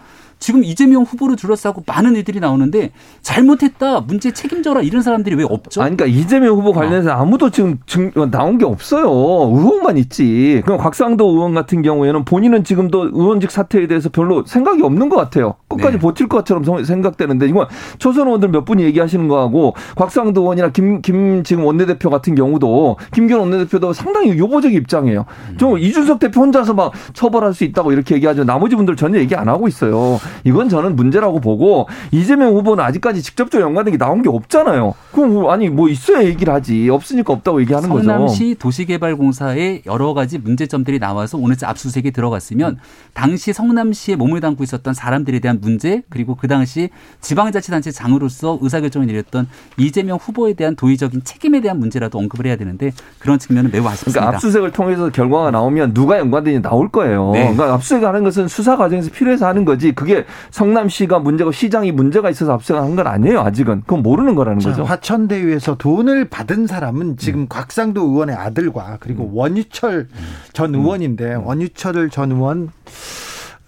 [0.41, 5.83] 지금 이재명 후보를 둘러싸고 많은 일들이 나오는데 잘못했다 문제 책임져라 이런 사람들이 왜 없죠?
[5.83, 9.05] 아니, 그러니까 이재명 후보 관련해서 아무도 지금 증, 나온 게 없어요.
[9.05, 10.61] 의혹만 있지.
[10.65, 15.55] 그럼 곽상도 의원 같은 경우에는 본인은 지금도 의원직 사퇴에 대해서 별로 생각이 없는 것 같아요.
[15.67, 15.99] 끝까지 네.
[15.99, 17.67] 버틸 것처럼 생각되는데 이건
[17.99, 23.39] 초선 의원들 몇 분이 얘기하시는 거하고 곽상도 의원이나 김, 김 지금 원내대표 같은 경우도 김기현
[23.41, 25.25] 원내대표도 상당히 유보적 입장이에요.
[25.57, 28.43] 좀 이준석 대표 혼자서 막 처벌할 수 있다고 이렇게 얘기하죠.
[28.43, 30.17] 나머지 분들 전혀 얘기 안 하고 있어요.
[30.43, 34.93] 이건 저는 문제라고 보고 이재명 후보는 아직까지 직접적으로 연관된 게 나온 게 없잖아요.
[35.11, 38.03] 그럼 뭐 아니 뭐 있어야 얘기를 하지 없으니까 없다고 얘기하는 거죠.
[38.03, 42.77] 성남시 도시개발공사에 여러 가지 문제점들이 나와서 오늘 압수수색에 들어갔으면
[43.13, 46.89] 당시 성남시에 몸을 담고 있었던 사람들에 대한 문제 그리고 그 당시
[47.21, 53.39] 지방자치단체 장으로서 의사결정을 내렸던 이재명 후보에 대한 도의적인 책임에 대한 문제라도 언급을 해야 되는데 그런
[53.39, 54.19] 측면은 매우 아쉽습니다.
[54.19, 57.31] 그러니까 압수수색을 통해서 결과가 나오면 누가 연관되는지 나올 거예요.
[57.33, 57.41] 네.
[57.41, 60.20] 그러니까 압수수색하는 것은 수사 과정에서 필요해서 하는 거지 그게
[60.51, 63.41] 성남시가 문제고 시장이 문제가 있어서 압수한 건 아니에요.
[63.41, 64.83] 아직은 그건 모르는 거라는 자, 거죠.
[64.83, 67.45] 화천대유에서 돈을 받은 사람은 지금 음.
[67.49, 69.31] 곽상도 의원의 아들과 그리고 음.
[69.33, 70.07] 원유철
[70.53, 70.79] 전 음.
[70.81, 71.45] 의원인데 음.
[71.45, 72.69] 원유철 전 의원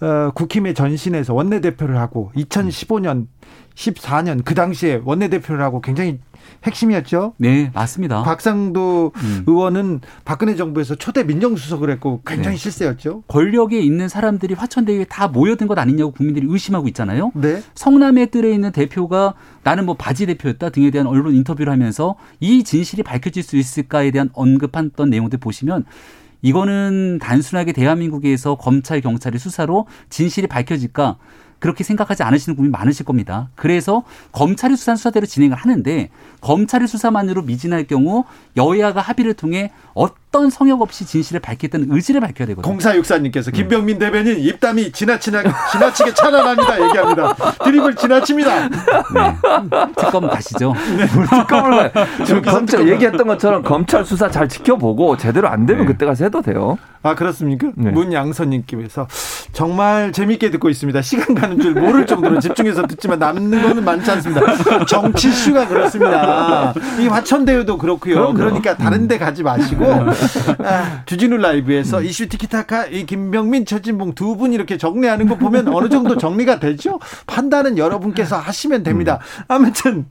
[0.00, 3.26] 어, 국힘의 전신에서 원내대표를 하고 2015년
[3.74, 6.18] 14년 그 당시에 원내대표를 하고 굉장히
[6.64, 7.34] 핵심이었죠.
[7.38, 8.22] 네, 맞습니다.
[8.22, 9.44] 박상도 음.
[9.46, 12.62] 의원은 박근혜 정부에서 초대 민정수석을 했고 굉장히 네.
[12.62, 13.22] 실세였죠.
[13.28, 17.32] 권력에 있는 사람들이 화천대유에 다 모여든 것 아니냐고 국민들이 의심하고 있잖아요.
[17.34, 17.62] 네.
[17.74, 23.02] 성남에 뜰에 있는 대표가 나는 뭐 바지 대표였다 등에 대한 언론 인터뷰를 하면서 이 진실이
[23.02, 25.84] 밝혀질 수 있을까에 대한 언급했던 내용들 보시면
[26.42, 31.16] 이거는 단순하게 대한민국에서 검찰 경찰의 수사로 진실이 밝혀질까
[31.64, 33.48] 그렇게 생각하지 않으시는 분이 많으실 겁니다.
[33.54, 36.10] 그래서 검찰이 수사한 수사대로 진행을 하는데
[36.42, 38.24] 검찰의 수사만으로 미진할 경우
[38.54, 42.68] 여야가 합의를 통해 어 어떤 성역 없이 진실을 밝겠다는 의지를 밝혀야 되거든요.
[42.68, 46.84] 공사육사님께서 김병민 대변인 입담이 지나치나, 지나치게 찬란합니다.
[46.88, 47.34] 얘기합니다.
[47.62, 48.68] 드립을 지나칩니다.
[48.68, 48.70] 네.
[49.96, 50.74] 특검 가시죠.
[50.96, 51.06] 네.
[51.06, 51.92] 특검을
[52.44, 55.92] 검찰 얘기했던 것처럼 검찰 수사 잘 지켜보고 제대로 안 되면 네.
[55.92, 56.78] 그때 가서 해도 돼요.
[57.04, 57.70] 아 그렇습니까?
[57.76, 57.90] 네.
[57.90, 59.06] 문양선님께서
[59.52, 61.00] 정말 재밌게 듣고 있습니다.
[61.02, 64.84] 시간 가는 줄 모를 정도로 집중해서 듣지만 남는 거는 많지 않습니다.
[64.86, 66.72] 정치 이슈가 그렇습니다.
[66.98, 68.14] 이 화천대유도 그렇고요.
[68.14, 68.34] 그럼요.
[68.34, 70.12] 그러니까 다른 데 가지 마시고 아,
[71.06, 72.04] 주진우 라이브에서 음.
[72.04, 76.98] 이슈 티키타카 이 김병민 최진봉 두 분 이렇게 정리하는 거 보면 어느 정도 정리가 되죠.
[77.26, 79.20] 판단은 여러분께서 하시면 됩니다.
[79.38, 79.44] 음.
[79.48, 80.06] 아무튼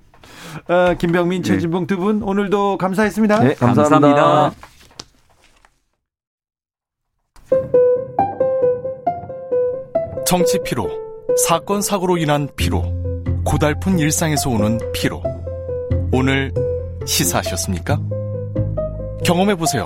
[0.68, 1.48] 어, 김병민 네.
[1.50, 3.40] 최진봉 두 분 오늘도 감사했습니다.
[3.40, 4.00] 네, 감사합니다.
[4.00, 4.56] 감사합니다.
[10.26, 10.90] 정치 피로,
[11.48, 12.84] 사건 사고로 인한 피로,
[13.46, 15.22] 고달픈 일상에서 오는 피로.
[16.12, 16.52] 오늘
[17.06, 18.00] 시사하셨습니까?
[19.26, 19.86] 경험해 보세요.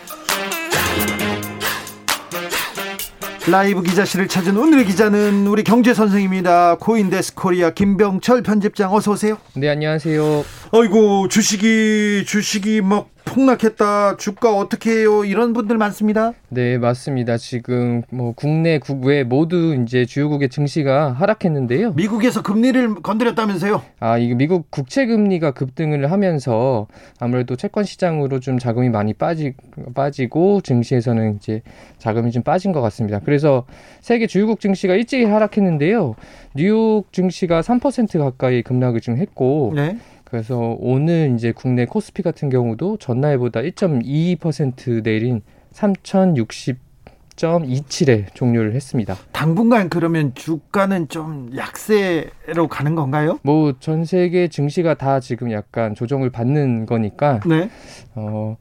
[3.49, 6.75] 라이브 기자실을 찾은 오늘의 기자는 우리 경제 선생입니다.
[6.79, 9.37] 코인데스크 코리아 김병철 편집장 어서 오세요.
[9.55, 10.45] 네, 안녕하세요.
[10.73, 14.17] 아이고, 주식이 주식이 막 폭락했다.
[14.17, 15.23] 주가 어떻게 해요?
[15.25, 16.33] 이런 분들 많습니다.
[16.49, 17.37] 네, 맞습니다.
[17.37, 21.93] 지금 뭐 국내 국외 모두 이제 주요국의 증시가 하락했는데요.
[21.93, 23.81] 미국에서 금리를 건드렸다면서요?
[23.99, 26.87] 아, 이게 미국 국채 금리가 급등을 하면서
[27.19, 29.53] 아무래도 채권 시장으로 좀 자금이 많이 빠지
[29.93, 31.61] 빠지고 증시에서는 이제
[31.99, 33.19] 자금이 좀 빠진 것 같습니다.
[33.19, 33.65] 그래서
[34.01, 36.15] 세계 주요국 증시가 일찍이 하락했는데요.
[36.55, 39.97] 뉴욕 증시가 3% 가까이 급락을 좀 했고 네.
[40.31, 45.41] 그래서 오늘 이제 국내 코스피 같은 경우도 전날보다 1.22% 내린
[45.73, 49.17] 3,060.27에 종료를 했습니다.
[49.33, 53.39] 당분간 그러면 주가는 좀 약세로 가는 건가요?
[53.43, 57.69] 뭐 전 세계 증시가 다 지금 약간 조정을 받는 거니까 네.
[58.15, 58.55] 어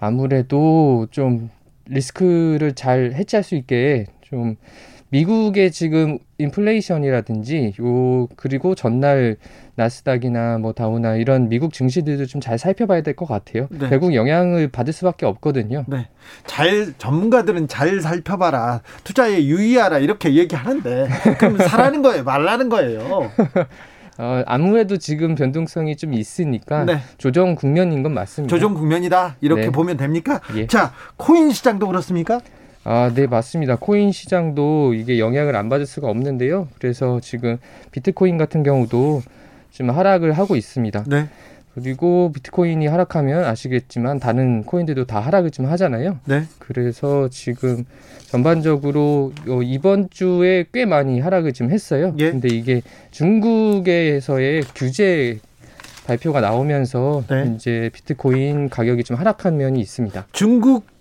[0.00, 1.50] 아무래도 좀
[1.86, 4.56] 리스크를 잘 해치할 수 있게 좀
[5.12, 9.36] 미국의 지금 인플레이션이라든지 요 그리고 전날
[9.74, 13.68] 나스닥이나 뭐 다우나 이런 미국 증시들도 좀 잘 살펴봐야 될 것 같아요.
[13.70, 13.88] 네.
[13.90, 15.84] 결국 영향을 받을 수밖에 없거든요.
[15.86, 16.08] 네.
[16.46, 18.80] 잘 전문가들은 잘 살펴봐라.
[19.04, 23.30] 투자에 유의하라 이렇게 얘기하는데 그럼 사라는 거예요, 말라는 거예요.
[24.18, 26.98] 어, 아무래도 지금 변동성이 좀 있으니까 네.
[27.18, 28.50] 조정 국면인 건 맞습니다.
[28.54, 29.70] 조정 국면이다 이렇게 네.
[29.70, 30.40] 보면 됩니까?
[30.56, 30.66] 예.
[30.66, 32.40] 자, 코인 시장도 그렇습니까?
[32.84, 33.76] 아, 네, 맞습니다.
[33.76, 36.68] 코인 시장도 이게 영향을 안 받을 수가 없는데요.
[36.78, 37.58] 그래서 지금
[37.92, 39.22] 비트코인 같은 경우도
[39.70, 41.04] 지금 하락을 하고 있습니다.
[41.06, 41.28] 네.
[41.74, 46.18] 그리고 비트코인이 하락하면 아시겠지만 다른 코인들도 다 하락을 좀 하잖아요.
[46.26, 46.42] 네.
[46.58, 47.84] 그래서 지금
[48.26, 49.32] 전반적으로
[49.64, 52.14] 이번 주에 꽤 많이 하락을 좀 했어요.
[52.18, 52.30] 예.
[52.30, 55.38] 근데 이게 중국에서의 규제
[56.06, 57.54] 발표가 나오면서 네.
[57.54, 60.26] 이제 비트코인 가격이 좀 하락한 면이 있습니다.
[60.32, 60.91] 중국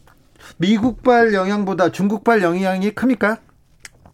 [0.58, 3.38] 미국발 영향보다 중국발 영향이 큽니까?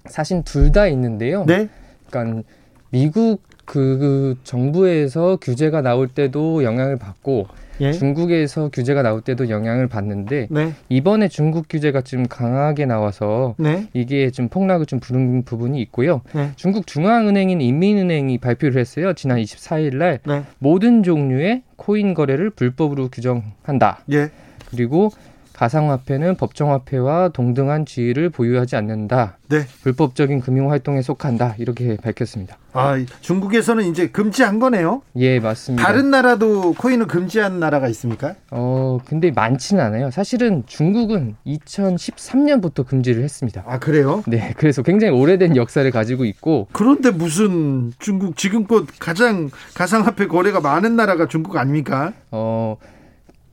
[0.06, 1.44] 사실 둘 다 있는데요.
[1.46, 1.70] 네.
[2.10, 2.44] 그러니까
[2.90, 7.48] 미국 그, 그 정부에서 규제가 나올 때도 영향을 받고
[7.82, 7.92] 예?
[7.92, 10.74] 중국에서 규제가 나올 때도 영향을 받는데 네.
[10.90, 13.88] 이번에 중국 규제가 좀 강하게 나와서 네.
[13.94, 16.22] 이게 좀 폭락을 좀 부른 부분이 있고요.
[16.34, 16.52] 네.
[16.56, 19.13] 중국 중앙은행인 인민은행이 발표를 했어요.
[19.13, 20.44] 지난 24일 날 네.
[20.60, 24.00] 모든 종류의 코인 거래를 불법으로 규정한다.
[24.13, 24.32] 예.
[24.72, 25.12] 그리고
[25.58, 29.38] 가상화폐는 법정화폐와 동등한 지위를 보유하지 않는다.
[29.50, 29.65] 네.
[29.82, 31.56] 불법적인 금융 활동에 속한다.
[31.58, 32.58] 이렇게 밝혔습니다.
[32.74, 35.02] 아, 중국에서는 이제 금지한 거네요?
[35.15, 35.84] 예, 맞습니다.
[35.84, 38.36] 다른 나라도 코인을 금지한 나라가 있습니까?
[38.52, 40.12] 어, 근데 많지는 않아요.
[40.12, 43.63] 사실은 중국은 2013년부터 금지를 했습니다.
[43.65, 44.24] 아, 그래요?
[44.28, 50.96] 네, 그래서 굉장히 오래된 역사를 가지고 있고 그런데 무슨 중국 지금껏 가장 가상화폐 거래가 많은
[50.96, 52.13] 나라가 중국 아닙니까?
[52.30, 52.78] 어,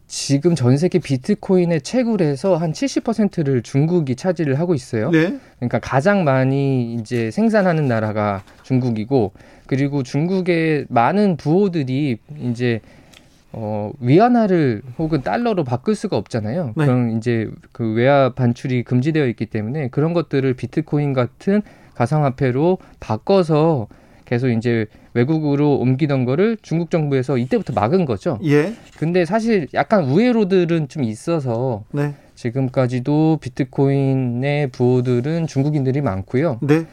[0.07, 5.11] 지금 전 세계 비트코인의 채굴에서 한 70%를 중국이 차지를 하고 있어요.
[5.11, 5.39] 네.
[5.57, 9.33] 그러니까 가장 많이 이제 생산하는 나라가 중국이고
[9.67, 12.81] 그리고 중국의 많은 부호들이 이제
[13.57, 16.73] 어, 위안화를 혹은 달러로 바꿀 수가 없잖아요.
[16.77, 16.87] 네.
[16.87, 21.63] 그럼 이제 그 외화 반출이 금지되어 있기 때문에 그런 것들을 비트코인 같은
[21.95, 23.87] 가상화폐로 바꿔서
[24.25, 28.39] 계속 이제 외국으로 옮기던 거를 중국 정부에서 이때부터 막은 거죠.
[28.45, 28.75] 예.
[28.99, 32.15] 근데 사실 약간 우회로들은 좀 있어서 네.
[32.35, 36.59] 지금까지도 비트코인의 부호들은 중국인들이 많고요.
[36.63, 36.85] 네.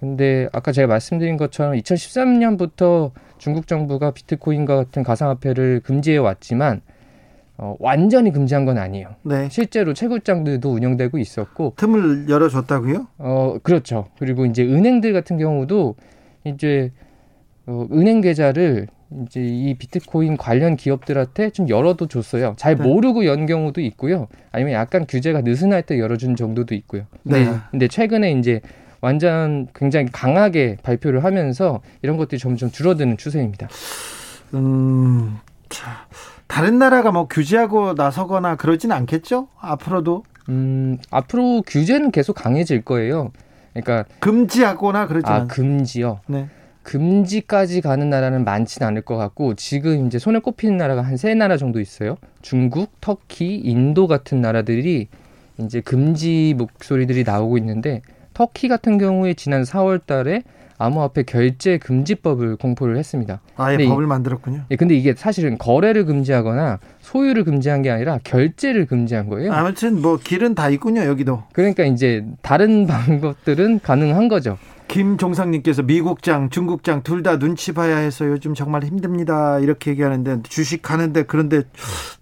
[0.00, 6.80] 근데 아까 제가 말씀드린 것처럼 2013년부터 중국 정부가 비트코인과 같은 가상화폐를 금지해 왔지만
[7.56, 9.14] 어, 완전히 금지한 건 아니에요.
[9.22, 9.48] 네.
[9.50, 13.06] 실제로 채굴장들도 운영되고 있었고 틈을 열어줬다고요?
[13.18, 14.08] 어 그렇죠.
[14.18, 15.94] 그리고 이제 은행들 같은 경우도
[16.44, 16.90] 이제
[17.66, 18.88] 어, 은행 계좌를
[19.26, 22.54] 이제 이 비트코인 관련 기업들한테 좀 열어도 줬어요.
[22.56, 22.82] 잘 네.
[22.82, 24.28] 모르고 연 경우도 있고요.
[24.52, 27.04] 아니면 약간 규제가 느슨할 때 열어준 정도도 있고요.
[27.24, 27.56] 근데, 네.
[27.70, 28.60] 근데 최근에 이제
[29.00, 33.68] 완전 굉장히 강하게 발표를 하면서 이런 것들이 점점 줄어드는 추세입니다.
[34.54, 36.06] 음, 자,
[36.46, 39.48] 다른 나라가 뭐 규제하고 나서거나 그러진 않겠죠?
[39.58, 40.24] 앞으로도?
[40.48, 43.30] 음, 앞으로 규제는 계속 강해질 거예요.
[43.72, 46.20] 그러니까 금지하거나 그러지 아, 금지요.
[46.26, 46.48] 네.
[46.82, 51.56] 금지까지 가는 나라는 많지는 않을 것 같고 지금 이제 손에 꼽히는 나라가 한 세 나라
[51.58, 52.16] 정도 있어요.
[52.42, 55.08] 중국, 터키, 인도 같은 나라들이
[55.58, 58.00] 이제 금지 목소리들이 나오고 있는데
[58.32, 60.42] 터키 같은 경우에 지난 4월 달에
[60.78, 63.40] 암호화폐 결제 금지법을 공포를 했습니다.
[63.58, 64.62] 아예 법을 이, 만들었군요.
[64.70, 69.52] 예, 근데 이게 사실은 거래를 금지하거나 소유를 금지한 게 아니라 결제를 금지한 거예요.
[69.52, 71.42] 아무튼 뭐 길은 다 있군요, 여기도.
[71.52, 74.56] 그러니까 이제 다른 방법들은 가능한 거죠.
[74.90, 79.58] 김종상님께서 미국장, 중국장 둘 다 눈치 봐야 해서 요즘 정말 힘듭니다.
[79.58, 81.62] 이렇게 얘기하는데 주식 하는데 그런데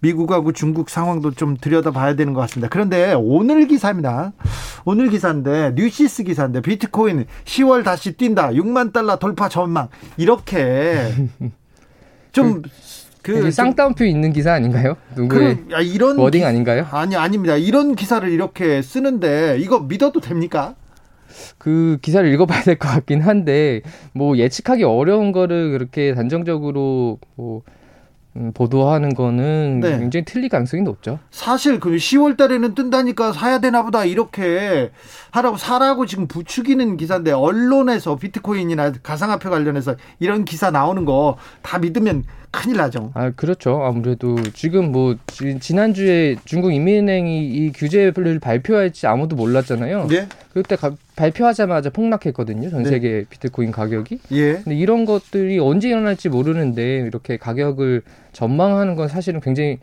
[0.01, 2.69] 미국하고 중국 상황도 좀 들여다 봐야 되는 것 같습니다.
[2.69, 4.33] 그런데 오늘 기사입니다.
[4.85, 8.51] 오늘 기사인데 뉴시스 기사인데 비트코인 10월 다시 뛴다.
[8.51, 9.89] 6만 달러 돌파 전망.
[10.17, 11.13] 이렇게
[12.33, 12.63] 좀
[13.23, 14.97] 그, 그 쌍따옴표 있는 기사 아닌가요?
[15.17, 16.87] 누구의 그, 야, 이런 wording 아닌가요?
[16.91, 17.57] 아니 아닙니다.
[17.57, 20.75] 이런 기사를 이렇게 쓰는데 이거 믿어도 됩니까?
[21.59, 27.63] 그 기사를 읽어봐야 될 것 같긴 한데 뭐 예측하기 어려운 거를 그렇게 단정적으로 뭐
[28.37, 29.99] 음, 보도하는 거는 네.
[29.99, 31.19] 굉장히 틀릴 가능성이 높죠.
[31.31, 34.91] 사실 그 10월 달에는 뜬다니까 사야 되나 보다 이렇게
[35.33, 42.25] 하라고 사라고 지금 부추기는 기사인데 언론에서 비트코인이나 가상화폐 관련해서 이런 기사 나오는 거 다 믿으면
[42.51, 43.11] 큰일 나죠.
[43.15, 43.83] 아, 그렇죠.
[43.83, 45.17] 아무래도 지금 뭐
[45.61, 50.07] 지난주에 중국 인민은행이 이 규제를 발표할지 아무도 몰랐잖아요.
[50.09, 50.29] 네.
[50.55, 52.71] 그때 가, 발표하자마자 폭락했거든요.
[52.71, 52.91] 전 네.
[52.91, 53.25] 세계 네.
[53.29, 54.21] 비트코인 가격이.
[54.31, 54.53] 예.
[54.55, 58.03] 근데 이런 것들이 언제 일어날지 모르는데 이렇게 가격을
[58.33, 59.81] 전망하는 건 사실은 굉장히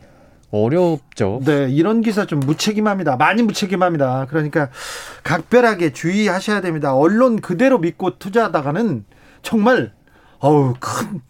[0.50, 1.40] 어렵죠.
[1.44, 3.16] 네, 이런 기사 좀 무책임합니다.
[3.16, 4.26] 많이 무책임합니다.
[4.30, 4.70] 그러니까
[5.24, 6.96] 각별하게 주의하셔야 됩니다.
[6.96, 9.04] 언론 그대로 믿고 투자하다가는
[9.42, 9.92] 정말
[10.38, 11.20] 어우 큰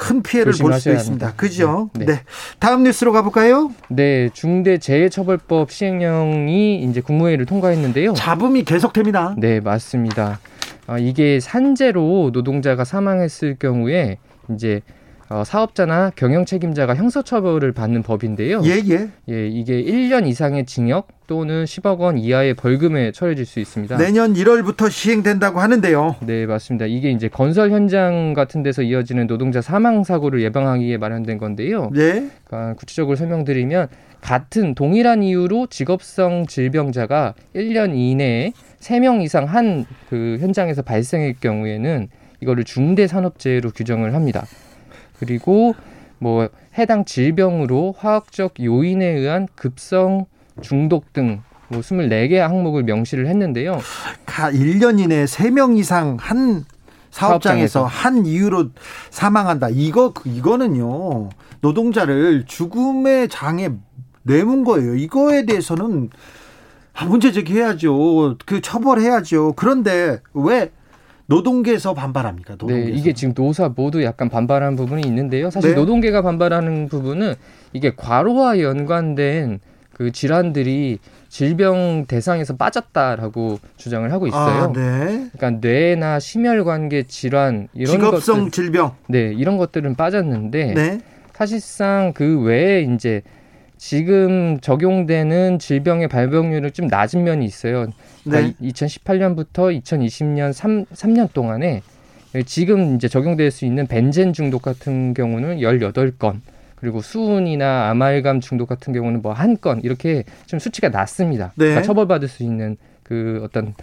[0.00, 1.34] 큰 피해를 볼수 있습니다.
[1.34, 1.90] 그죠?
[1.92, 2.06] 네.
[2.06, 2.20] 네.
[2.58, 3.70] 다음 뉴스로 가볼까요?
[3.88, 8.14] 네, 중대재해처벌법 시행령이 이제 국무회의를 통과했는데요.
[8.14, 9.34] 잡음이 계속됩니다.
[9.36, 10.40] 네, 맞습니다.
[10.86, 14.16] 아, 이게 산재로 노동자가 사망했을 경우에
[14.54, 14.80] 이제
[15.30, 18.62] 어, 사업자나 경영 책임자가 형사처벌을 받는 법인데요.
[18.64, 19.08] 예, 예.
[19.28, 23.96] 예, 이게 1년 이상의 징역 또는 10억 원 이하의 벌금에 처해질 수 있습니다.
[23.96, 26.16] 내년 1월부터 시행된다고 하는데요.
[26.22, 26.86] 네, 맞습니다.
[26.86, 31.90] 이게 이제 건설 현장 같은 데서 이어지는 노동자 사망 사고를 예방하기 위해 마련된 건데요.
[31.94, 32.28] 네.
[32.44, 33.86] 그러니까 구체적으로 설명드리면
[34.20, 42.08] 같은 동일한 이유로 직업성 질병자가 1년 이내에 3명 이상 한 그 현장에서 발생할 경우에는
[42.40, 44.44] 이거를 중대 산업재해로 규정을 합니다.
[45.20, 45.74] 그리고
[46.18, 50.24] 뭐 해당 질병으로 화학적 요인에 의한 급성
[50.62, 53.78] 중독 등뭐 24개 항목을 명시를 했는데요.
[54.26, 56.64] 가 1년 이내에 3명 이상 한
[57.10, 58.70] 사업장에서, 사업장에서 한 이유로
[59.10, 59.68] 사망한다.
[59.70, 61.28] 이거 이거는요.
[61.60, 63.70] 노동자를 죽음의 장에
[64.22, 64.94] 내문 거예요.
[64.94, 66.10] 이거에 대해서는
[67.06, 68.36] 문제 제기해야죠.
[68.46, 69.54] 그 처벌해야죠.
[69.56, 70.70] 그런데 왜
[71.30, 72.54] 노동계에서 반발합니까?
[72.54, 72.90] 노동계에서.
[72.90, 75.48] 네, 이게 지금 노사 모두 약간 반발하는 부분이 있는데요.
[75.50, 75.76] 사실 네.
[75.76, 77.34] 노동계가 반발하는 부분은
[77.72, 79.60] 이게 과로와 연관된
[79.92, 84.62] 그 질환들이 질병 대상에서 빠졌다라고 주장을 하고 있어요.
[84.62, 85.28] 아, 네.
[85.32, 88.96] 그러니까 뇌나 심혈관계 질환 이런 직업성 것들, 질병.
[89.08, 91.00] 네, 이런 것들은 빠졌는데 네.
[91.32, 93.22] 사실상 그 외에 이제
[93.84, 97.86] 지금 적용되는 질병의 발병률은 좀 낮은 면이 있어요.
[98.24, 98.68] 그러니까 네.
[98.68, 101.80] 2018년부터 2020년 3, 3년 동안에
[102.44, 106.40] 지금 이제 적용될 수 있는 벤젠 중독 같은 경우는 18건,
[106.76, 111.46] 그리고 수은이나 아말감 중독 같은 경우는 뭐 한 건 이렇게 좀 수치가 낮습니다.
[111.56, 111.64] 네.
[111.64, 113.74] 그러니까 처벌받을 수 있는 그 어떤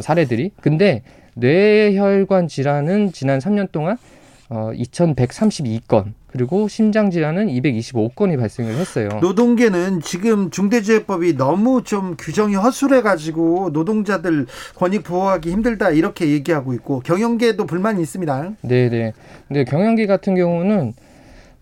[0.00, 0.50] 사례들이.
[0.60, 1.02] 근데
[1.34, 3.96] 뇌혈관 질환은 지난 3년 동안
[4.48, 9.08] 어 2,132건 그리고 심장 질환은 225건이 발생을 했어요.
[9.20, 17.00] 노동계는 지금 중대재해법이 너무 좀 규정이 허술해 가지고 노동자들 권익 보호하기 힘들다 이렇게 얘기하고 있고
[17.00, 18.52] 경영계도 불만이 있습니다.
[18.62, 19.12] 네, 네.
[19.48, 20.92] 근데 경영계 같은 경우는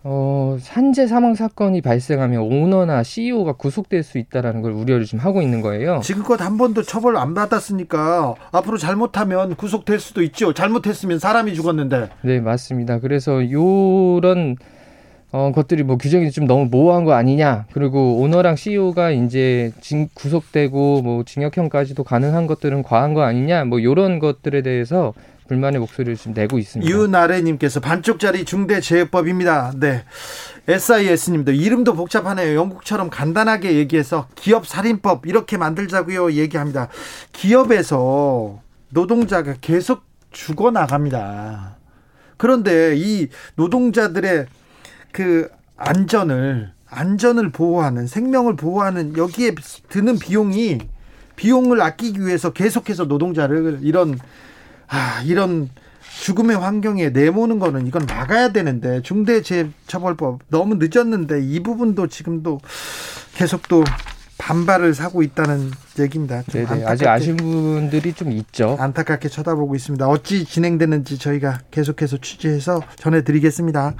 [0.07, 5.61] 어, 산재 사망 사건이 발생하면 오너나 CEO가 구속될 수 있다라는 걸 우려를 지금 하고 있는
[5.61, 5.99] 거예요.
[6.03, 10.53] 지금껏 한 번도 처벌 안 받았으니까 앞으로 잘못하면 구속될 수도 있죠.
[10.53, 12.09] 잘못했으면 사람이 죽었는데.
[12.21, 12.99] 네, 맞습니다.
[12.99, 14.57] 그래서 요런
[15.31, 17.65] 어, 것들이 뭐 규정이 좀 너무 모호한 거 아니냐.
[17.73, 23.65] 그리고 오너랑 CEO가 이제 징, 구속되고 뭐 징역형까지도 가능한 것들은 과한 거 아니냐.
[23.65, 25.15] 뭐 요런 것들에 대해서
[25.47, 26.91] 불만의 목소리를 지금 내고 있습니다.
[26.91, 29.73] 유나래님께서 반쪽짜리 중대재해법입니다.
[29.77, 30.03] 네.
[30.67, 32.55] SIS님도 이름도 복잡하네요.
[32.55, 36.31] 영국처럼 간단하게 얘기해서 기업 살인법 이렇게 만들자고요.
[36.33, 36.89] 얘기합니다.
[37.31, 41.77] 기업에서 노동자가 계속 죽어 나갑니다.
[42.37, 44.47] 그런데 이 노동자들의
[45.11, 49.55] 그 안전을 안전을 보호하는 생명을 보호하는 여기에
[49.89, 50.79] 드는 비용이
[51.35, 54.17] 비용을 아끼기 위해서 계속해서 노동자를 이런
[54.87, 55.69] 아, 이런
[56.21, 62.59] 죽음의 환경에 내모는 거는 이건 막아야 되는데 중대재해처벌법 너무 늦었는데 이 부분도 지금도
[63.35, 63.83] 계속 또
[64.45, 66.43] 반발을 사고 있다는 얘기입니다.
[66.85, 68.77] 아직 아쉬운 분들이 좀 있죠.
[68.79, 70.07] 안타깝게 쳐다보고 있습니다.
[70.07, 73.95] 어찌 진행되는지 저희가 계속해서 취재해서 전해드리겠습니다.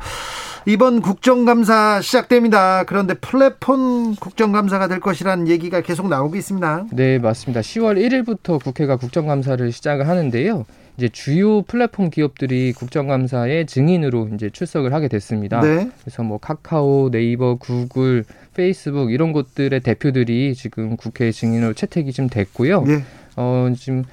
[0.67, 2.83] 이번 국정감사 시작됩니다.
[2.83, 6.85] 그런데 플랫폼 국정감사가 될 것이라는 얘기가 계속 나오고 있습니다.
[6.91, 7.61] 네, 맞습니다.
[7.61, 10.65] 10월 1일부터 국회가 국정감사를 시작을 하는데요.
[10.97, 15.59] 이제 주요 플랫폼 기업들이 국정감사에 증인으로 이제 출석을 하게 됐습니다.
[15.61, 15.89] 네.
[16.01, 18.23] 그래서 뭐 카카오, 네이버, 구글,
[18.53, 22.83] 페이스북 이런 곳들의 대표들이 지금 국회 증인으로 채택이 좀 됐고요.
[22.83, 23.03] 네.
[23.35, 24.03] 어, 지금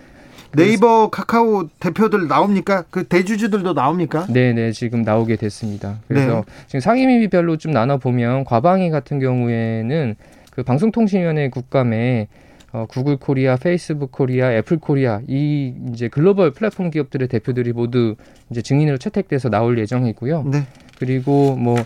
[0.55, 2.85] 네이버, 카카오 대표들 나옵니까?
[2.91, 4.27] 그 대주주들도 나옵니까?
[4.29, 6.01] 네, 네, 지금 나오게 됐습니다.
[6.09, 6.53] 그래서 네.
[6.67, 10.15] 지금 상임위별로 좀 나눠 보면 과방위 같은 경우에는
[10.51, 12.29] 그 방송통신위원회 국감에
[12.73, 18.17] 어, 구글 코리아, 페이스북 코리아, 애플 코리아 이 이제 글로벌 플랫폼 기업들의 대표들이 모두
[18.51, 20.45] 이제 증인으로 채택돼서 나올 예정이고요.
[20.45, 20.67] 네.
[20.99, 21.77] 그리고 뭐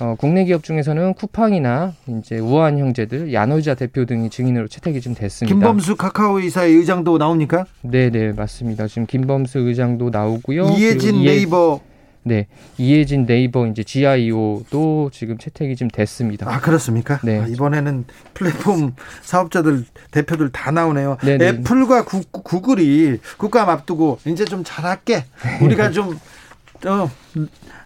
[0.00, 5.54] 어, 국내 기업 중에서는 쿠팡이나 이제 우한 형제들, 야노자 대표 등이 증인으로 채택이 좀 됐습니다.
[5.54, 7.66] 김범수 카카오 이사의 의장도 나옵니까?
[7.82, 8.86] 네, 네, 맞습니다.
[8.86, 10.70] 지금 김범수 의장도 나오고요.
[10.70, 11.80] 이해진 네이버
[12.22, 12.46] 네,
[12.76, 16.52] 이해진 네이버 이제 GIO도 지금 채택이 좀 됐습니다.
[16.52, 17.18] 아 그렇습니까?
[17.22, 17.40] 네.
[17.40, 18.04] 아, 이번에는
[18.34, 21.16] 플랫폼 사업자들 대표들 다 나오네요.
[21.22, 21.38] 네네.
[21.38, 21.48] 네.
[21.48, 25.24] 애플과 구, 구글이 국감 앞두고 이제 좀 잘할게.
[25.62, 26.18] 우리가 좀
[26.86, 27.10] 어,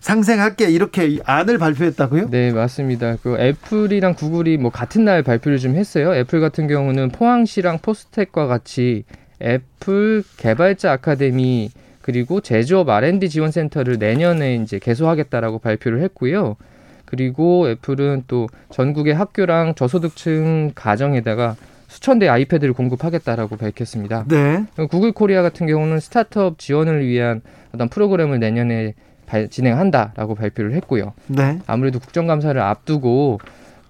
[0.01, 2.31] 상생할게 이렇게 안을 발표했다고요?
[2.31, 3.17] 네 맞습니다.
[3.23, 6.15] 그 애플이랑 구글이 뭐 같은 날 발표를 좀 했어요.
[6.15, 9.05] 애플 같은 경우는 포항시랑 포스텍과 같이
[9.43, 11.71] 애플 개발자 아카데미
[12.05, 16.57] 그리고 제조업 R&D 지원 센터를 내년에 이제 개소하겠다라고 발표를 했고요.
[17.07, 21.57] 그리고 애플은 또 전국의 학교랑 저소득층 가정에다가
[21.89, 24.27] 수천 대 아이패드를 공급하겠다라고 밝혔습니다.
[24.29, 24.67] 네.
[24.91, 27.41] 구글 코리아 같은 경우는 스타트업 지원을 위한
[27.73, 28.93] 어떤 프로그램을 내년에
[29.25, 31.15] 발, 진행한다라고 발표를 했고요.
[31.29, 31.59] 네.
[31.67, 33.41] 아무래도 국정감사를 앞두고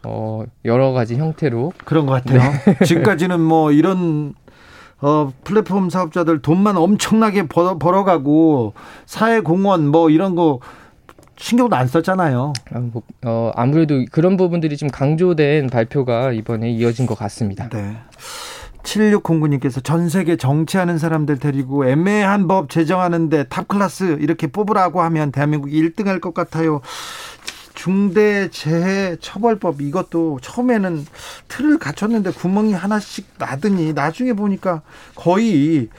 [0.05, 2.39] 어, 여러 가지 형태로 그런 것 같아요.
[2.79, 2.85] 네.
[2.85, 4.35] 지금까지는 뭐 이런
[5.07, 8.73] 어, 플랫폼 사업자들 돈만 엄청나게 벌어, 벌어가고
[9.05, 10.61] 사회 공헌 뭐 이런 거
[11.37, 12.55] 신경도 안 썼잖아요.
[12.73, 17.69] 아, 뭐, 어, 아무래도 그런 부분들이 좀 강조된 발표가 이번에 이어진 것 같습니다.
[17.69, 17.99] 네.
[18.83, 25.83] 7609님께서 전 세계 정치하는 사람들 데리고 애매한 법 제정하는데 top class 이렇게 뽑으라고 하면 대한민국이
[25.83, 26.81] 1등 할 것 같아요.
[27.75, 31.07] 중대재해처벌법 이것도 처음에는
[31.49, 34.83] 틀을 갖췄는데 구멍이 하나씩 나더니 나중에 보니까
[35.15, 35.91] 거의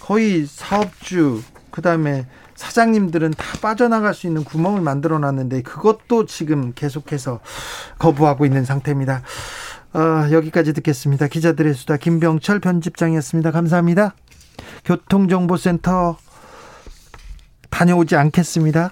[0.00, 7.40] 거의 사업주 그다음에 사장님들은 다 빠져나갈 수 있는 구멍을 만들어 놨는데 그것도 지금 계속해서
[7.98, 9.22] 거부하고 있는 상태입니다.
[9.94, 11.28] 어, 여기까지 듣겠습니다.
[11.28, 13.50] 기자들의 수다 김병철 편집장이었습니다.
[13.50, 14.14] 감사합니다.
[14.84, 16.16] 교통정보센터
[17.70, 18.90] 다녀오지 않겠습니다.